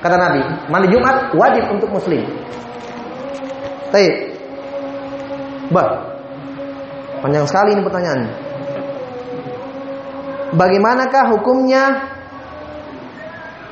Kata 0.02 0.18
Nabi, 0.20 0.41
mandi 0.68 0.88
Jumat 0.91 1.32
wajib 1.38 1.64
untuk 1.72 1.89
muslim. 1.94 2.22
Baik. 3.94 4.14
Bah. 5.72 6.12
Panjang 7.24 7.46
sekali 7.48 7.78
ini 7.78 7.82
pertanyaan. 7.86 8.20
Bagaimanakah 10.54 11.24
hukumnya 11.34 12.04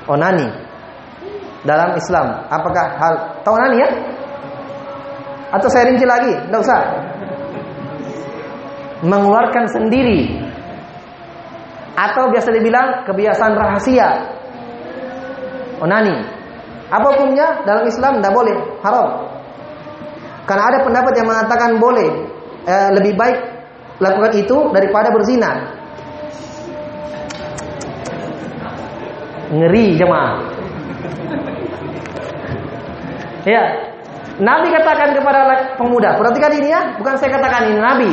onani 0.08 0.48
dalam 1.68 1.94
Islam? 2.00 2.48
Apakah 2.48 2.86
hal 2.96 3.14
tahu 3.44 3.54
onani 3.54 3.78
ya? 3.84 3.90
Atau 5.52 5.68
saya 5.68 5.92
rinci 5.92 6.08
lagi? 6.08 6.32
Tidak 6.32 6.62
usah 6.64 7.11
mengeluarkan 9.02 9.66
sendiri. 9.70 10.42
Atau 11.98 12.32
biasa 12.32 12.50
dibilang 12.56 13.04
kebiasaan 13.06 13.54
rahasia. 13.54 14.10
Onani. 15.82 16.16
Apa 16.92 17.08
hukumnya? 17.14 17.62
Dalam 17.66 17.86
Islam 17.86 18.22
tidak 18.22 18.34
boleh. 18.34 18.58
Haram. 18.82 19.10
Karena 20.46 20.64
ada 20.74 20.80
pendapat 20.84 21.14
yang 21.16 21.28
mengatakan 21.30 21.70
boleh 21.78 22.10
eh, 22.66 22.90
lebih 22.98 23.14
baik 23.16 23.38
lakukan 24.02 24.34
itu 24.34 24.58
daripada 24.74 25.14
berzina. 25.14 25.52
Ngeri 29.52 29.86
jemaah. 30.00 30.34
Ya 33.42 33.64
Nabi 34.42 34.74
katakan 34.74 35.18
kepada 35.18 35.42
pemuda 35.78 36.18
perhatikan 36.18 36.54
ini 36.58 36.70
ya 36.74 36.82
bukan 36.98 37.14
saya 37.18 37.30
katakan 37.36 37.74
ini 37.74 37.78
Nabi 37.82 38.12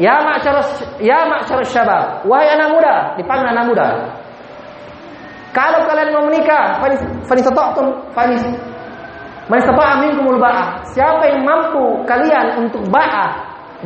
Ya 0.00 0.16
ma'syarus 0.24 0.80
ya 0.96 1.28
ma'syarus 1.28 1.68
syabab, 1.68 2.24
wahai 2.24 2.56
anak 2.56 2.72
muda, 2.72 2.94
dipanggil 3.20 3.52
anak 3.52 3.68
muda. 3.68 3.88
Kalau 5.52 5.84
kalian 5.84 6.14
mau 6.16 6.24
menikah, 6.24 6.80
fani 6.80 7.42
sata'tum 7.44 7.90
fani 8.16 8.38
Man 9.50 9.58
istata'a 9.58 9.98
minkumul 9.98 10.38
ba'ah. 10.38 10.78
Siapa 10.94 11.26
yang 11.26 11.42
mampu 11.42 12.06
kalian 12.06 12.54
untuk 12.62 12.86
ba'ah? 12.86 13.34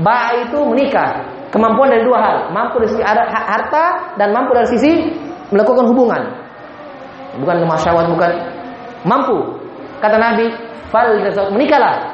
Ba'ah 0.05 0.45
itu 0.45 0.61
menikah. 0.61 1.25
Kemampuan 1.49 1.89
dari 1.89 2.05
dua 2.05 2.21
hal, 2.21 2.37
mampu 2.53 2.85
dari 2.85 2.93
sisi 2.93 3.01
harta 3.01 4.13
dan 4.21 4.37
mampu 4.37 4.53
dari 4.53 4.69
sisi 4.69 5.09
melakukan 5.49 5.89
hubungan. 5.89 6.21
Bukan 7.41 7.65
kemasyawat, 7.65 8.05
bukan 8.13 8.31
mampu. 9.09 9.41
Kata 10.05 10.21
Nabi, 10.21 10.53
fal 10.93 11.17
menikahlah. 11.57 12.13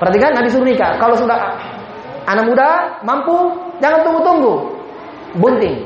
Perhatikan 0.00 0.32
Nabi 0.32 0.48
suruh 0.48 0.64
nikah. 0.64 0.96
Kalau 0.96 1.18
sudah 1.18 1.58
Anak 2.28 2.44
muda 2.44 3.00
mampu, 3.08 3.56
jangan 3.80 4.04
tunggu-tunggu. 4.04 4.54
Bunting. 5.40 5.76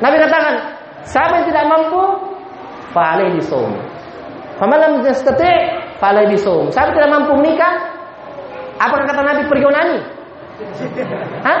Nabi 0.00 0.16
katakan, 0.16 0.54
siapa 1.04 1.40
yang 1.40 1.46
tidak 1.52 1.64
mampu, 1.68 2.02
fa'alaihi 2.96 3.36
bisawm. 3.36 3.72
Faman 4.56 4.78
lam 4.80 4.92
yastati' 5.04 5.56
fa'alaihi 6.00 6.32
bisawm. 6.32 6.72
Siapa 6.72 6.92
yang 6.92 6.96
tidak 7.04 7.12
mampu 7.12 7.32
menikah, 7.36 7.74
apa 8.80 8.94
kata 9.04 9.22
Nabi 9.22 9.42
pergi 9.44 9.64
onani? 9.68 9.98
Hah? 11.44 11.60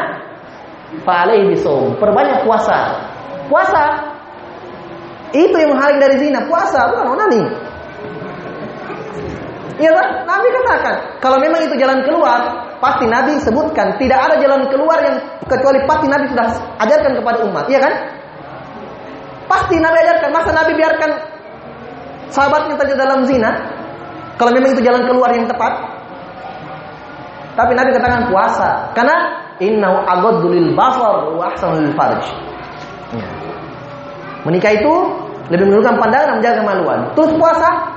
Fa'alaihi 1.04 1.52
bisawm. 1.52 2.00
Perbanyak 2.00 2.48
puasa. 2.48 2.96
Puasa 3.44 3.84
itu 5.36 5.52
yang 5.52 5.76
menghalangi 5.76 6.00
dari 6.00 6.16
zina, 6.16 6.48
puasa 6.48 6.88
bukan 6.88 7.12
onani. 7.12 7.42
Iya 9.74 9.90
kan? 9.90 10.06
Nabi 10.22 10.46
katakan, 10.54 10.94
kalau 11.18 11.42
memang 11.42 11.66
itu 11.66 11.74
jalan 11.74 12.06
keluar, 12.06 12.70
pasti 12.78 13.10
Nabi 13.10 13.42
sebutkan 13.42 13.98
tidak 13.98 14.22
ada 14.30 14.38
jalan 14.38 14.70
keluar 14.70 15.02
yang 15.02 15.18
kecuali 15.50 15.82
pasti 15.82 16.06
Nabi 16.06 16.30
sudah 16.30 16.46
ajarkan 16.78 17.12
kepada 17.18 17.38
umat, 17.42 17.66
iya 17.66 17.82
kan? 17.82 17.94
Pasti 19.50 19.82
Nabi 19.82 19.98
ajarkan, 19.98 20.30
masa 20.30 20.50
Nabi 20.54 20.72
biarkan 20.78 21.10
sahabatnya 22.30 22.74
terjadi 22.78 23.02
dalam 23.02 23.26
zina? 23.26 23.50
Kalau 24.38 24.50
memang 24.54 24.78
itu 24.78 24.82
jalan 24.82 25.02
keluar 25.06 25.30
yang 25.34 25.46
tepat. 25.50 25.72
Tapi 27.54 27.72
Nabi 27.74 27.90
katakan 27.94 28.30
puasa, 28.30 28.94
karena 28.94 29.14
innahu 29.62 30.02
aghaddu 30.06 30.50
basar 30.74 31.34
wa 31.34 31.50
ahsanu 31.50 31.90
farj. 31.94 32.22
Ya. 33.14 33.26
Menikah 34.42 34.74
itu 34.74 34.92
lebih 35.50 35.70
menurunkan 35.70 35.98
pandangan 35.98 36.26
dan 36.26 36.36
menjaga 36.42 36.56
kemaluan. 36.62 36.98
Terus 37.14 37.30
puasa, 37.38 37.93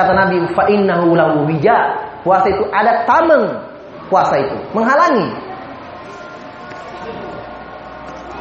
kata 0.00 0.12
Nabi 0.16 0.36
fa 0.56 0.64
innahu 0.72 1.12
wija. 1.44 2.08
Puasa 2.20 2.48
itu 2.52 2.64
ada 2.72 3.04
tameng. 3.08 3.44
Puasa 4.08 4.36
itu 4.40 4.56
menghalangi. 4.72 5.28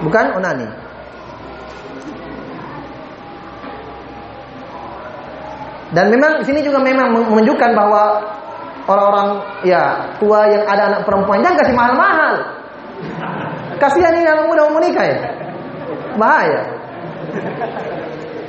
Bukan 0.03 0.26
onani. 0.39 0.68
Dan 5.89 6.05
memang 6.14 6.38
di 6.39 6.45
sini 6.45 6.62
juga 6.62 6.78
memang 6.80 7.12
menunjukkan 7.12 7.72
bahwa 7.74 8.22
orang-orang 8.86 9.41
ya 9.66 10.14
tua 10.22 10.45
yang 10.45 10.64
ada 10.70 10.93
anak 10.93 11.01
perempuan 11.05 11.41
jangan 11.41 11.57
kasih 11.66 11.76
mahal-mahal. 11.76 12.34
Kasihan 13.80 14.14
ini 14.14 14.28
anak 14.28 14.45
muda 14.45 14.70
mau 14.70 14.78
menikah 14.78 15.05
ya. 15.07 15.18
Bahaya. 16.20 16.62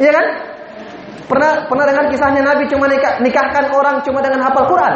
Iya 0.01 0.11
kan? 0.11 0.27
Pernah 1.31 1.71
pernah 1.71 1.85
dengar 1.87 2.05
kisahnya 2.11 2.43
Nabi 2.43 2.67
cuma 2.67 2.91
nikah, 2.91 3.23
nikahkan 3.23 3.71
orang 3.71 4.03
cuma 4.03 4.19
dengan 4.19 4.43
hafal 4.51 4.67
Quran? 4.67 4.95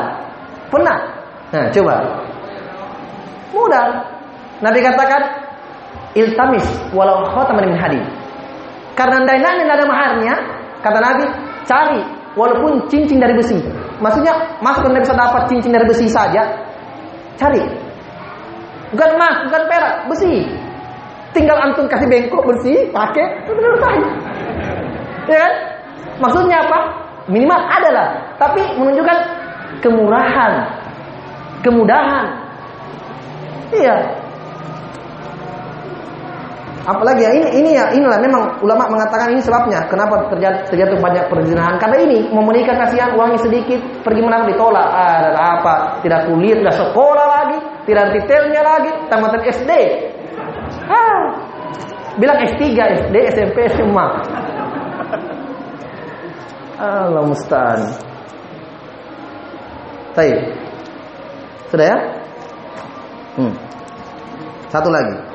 Pernah? 0.66 0.96
Nah, 1.54 1.66
coba. 1.70 1.94
Mudah. 3.54 3.86
Nabi 4.58 4.78
katakan 4.82 5.22
iltamis 6.18 6.66
walau 6.90 7.22
khataman 7.30 7.70
min 7.70 7.78
hadid. 7.78 8.02
Karena 8.98 9.22
ndainan 9.22 9.62
tidak 9.62 9.74
ada 9.78 9.86
maharnya, 9.86 10.34
kata 10.82 10.98
Nabi, 10.98 11.24
cari 11.66 12.00
walaupun 12.34 12.86
cincin 12.90 13.22
dari 13.22 13.34
besi. 13.34 13.58
Maksudnya, 14.02 14.34
mas 14.58 14.78
kalau 14.82 14.94
bisa 14.94 15.14
dapat 15.14 15.46
cincin 15.50 15.70
dari 15.70 15.86
besi 15.86 16.06
saja, 16.10 16.42
cari. 17.38 17.62
Bukan 18.94 19.10
emas, 19.18 19.36
bukan 19.50 19.62
perak, 19.66 19.94
besi. 20.06 20.46
Tinggal 21.34 21.58
antum 21.58 21.90
kasih 21.90 22.06
bengkok 22.06 22.46
bersih, 22.46 22.90
pakai, 22.94 23.26
sudah 23.46 23.58
selesai. 23.58 23.96
Ya 25.26 25.38
kan? 25.42 25.52
Maksudnya 26.22 26.62
apa? 26.66 26.78
Minimal 27.24 27.56
adalah, 27.56 28.36
tapi 28.36 28.60
menunjukkan 28.76 29.18
kemurahan, 29.80 30.52
kemudahan. 31.64 32.26
Iya. 33.72 33.96
Apalagi 36.84 37.24
ya 37.24 37.32
ini 37.32 37.48
ini 37.64 37.70
ya 37.80 37.88
inilah 37.96 38.20
memang 38.20 38.60
ulama 38.60 38.84
mengatakan 38.92 39.32
ini 39.32 39.40
sebabnya 39.40 39.88
kenapa 39.88 40.28
terjadi 40.28 40.68
terjatuh 40.68 41.00
banyak 41.00 41.24
perzinahan. 41.32 41.80
Karena 41.80 41.96
ini 41.96 42.28
mau 42.28 42.44
menikah 42.44 42.76
kasihan 42.76 43.16
uangnya 43.16 43.40
sedikit 43.40 43.80
pergi 44.04 44.20
menang 44.20 44.44
ditolak. 44.44 44.84
Ah 44.92 45.64
apa? 45.64 46.04
Tidak 46.04 46.28
kuliah 46.28 46.60
tidak 46.60 46.76
sekolah 46.76 47.24
lagi 47.24 47.56
tidak 47.84 48.16
detailnya 48.16 48.62
lagi 48.64 48.90
tamatan 49.12 49.40
SD 49.44 49.70
ah 50.88 51.22
bilang 52.16 52.38
S3 52.40 52.62
SD 53.08 53.14
SMP 53.32 53.68
SMA 53.76 54.06
Allah 56.84 57.24
musta'an 57.24 57.80
Baik 60.14 60.38
Sudah 61.72 61.86
ya? 61.90 61.98
Hmm. 63.34 63.54
Satu 64.70 64.88
lagi 64.94 65.33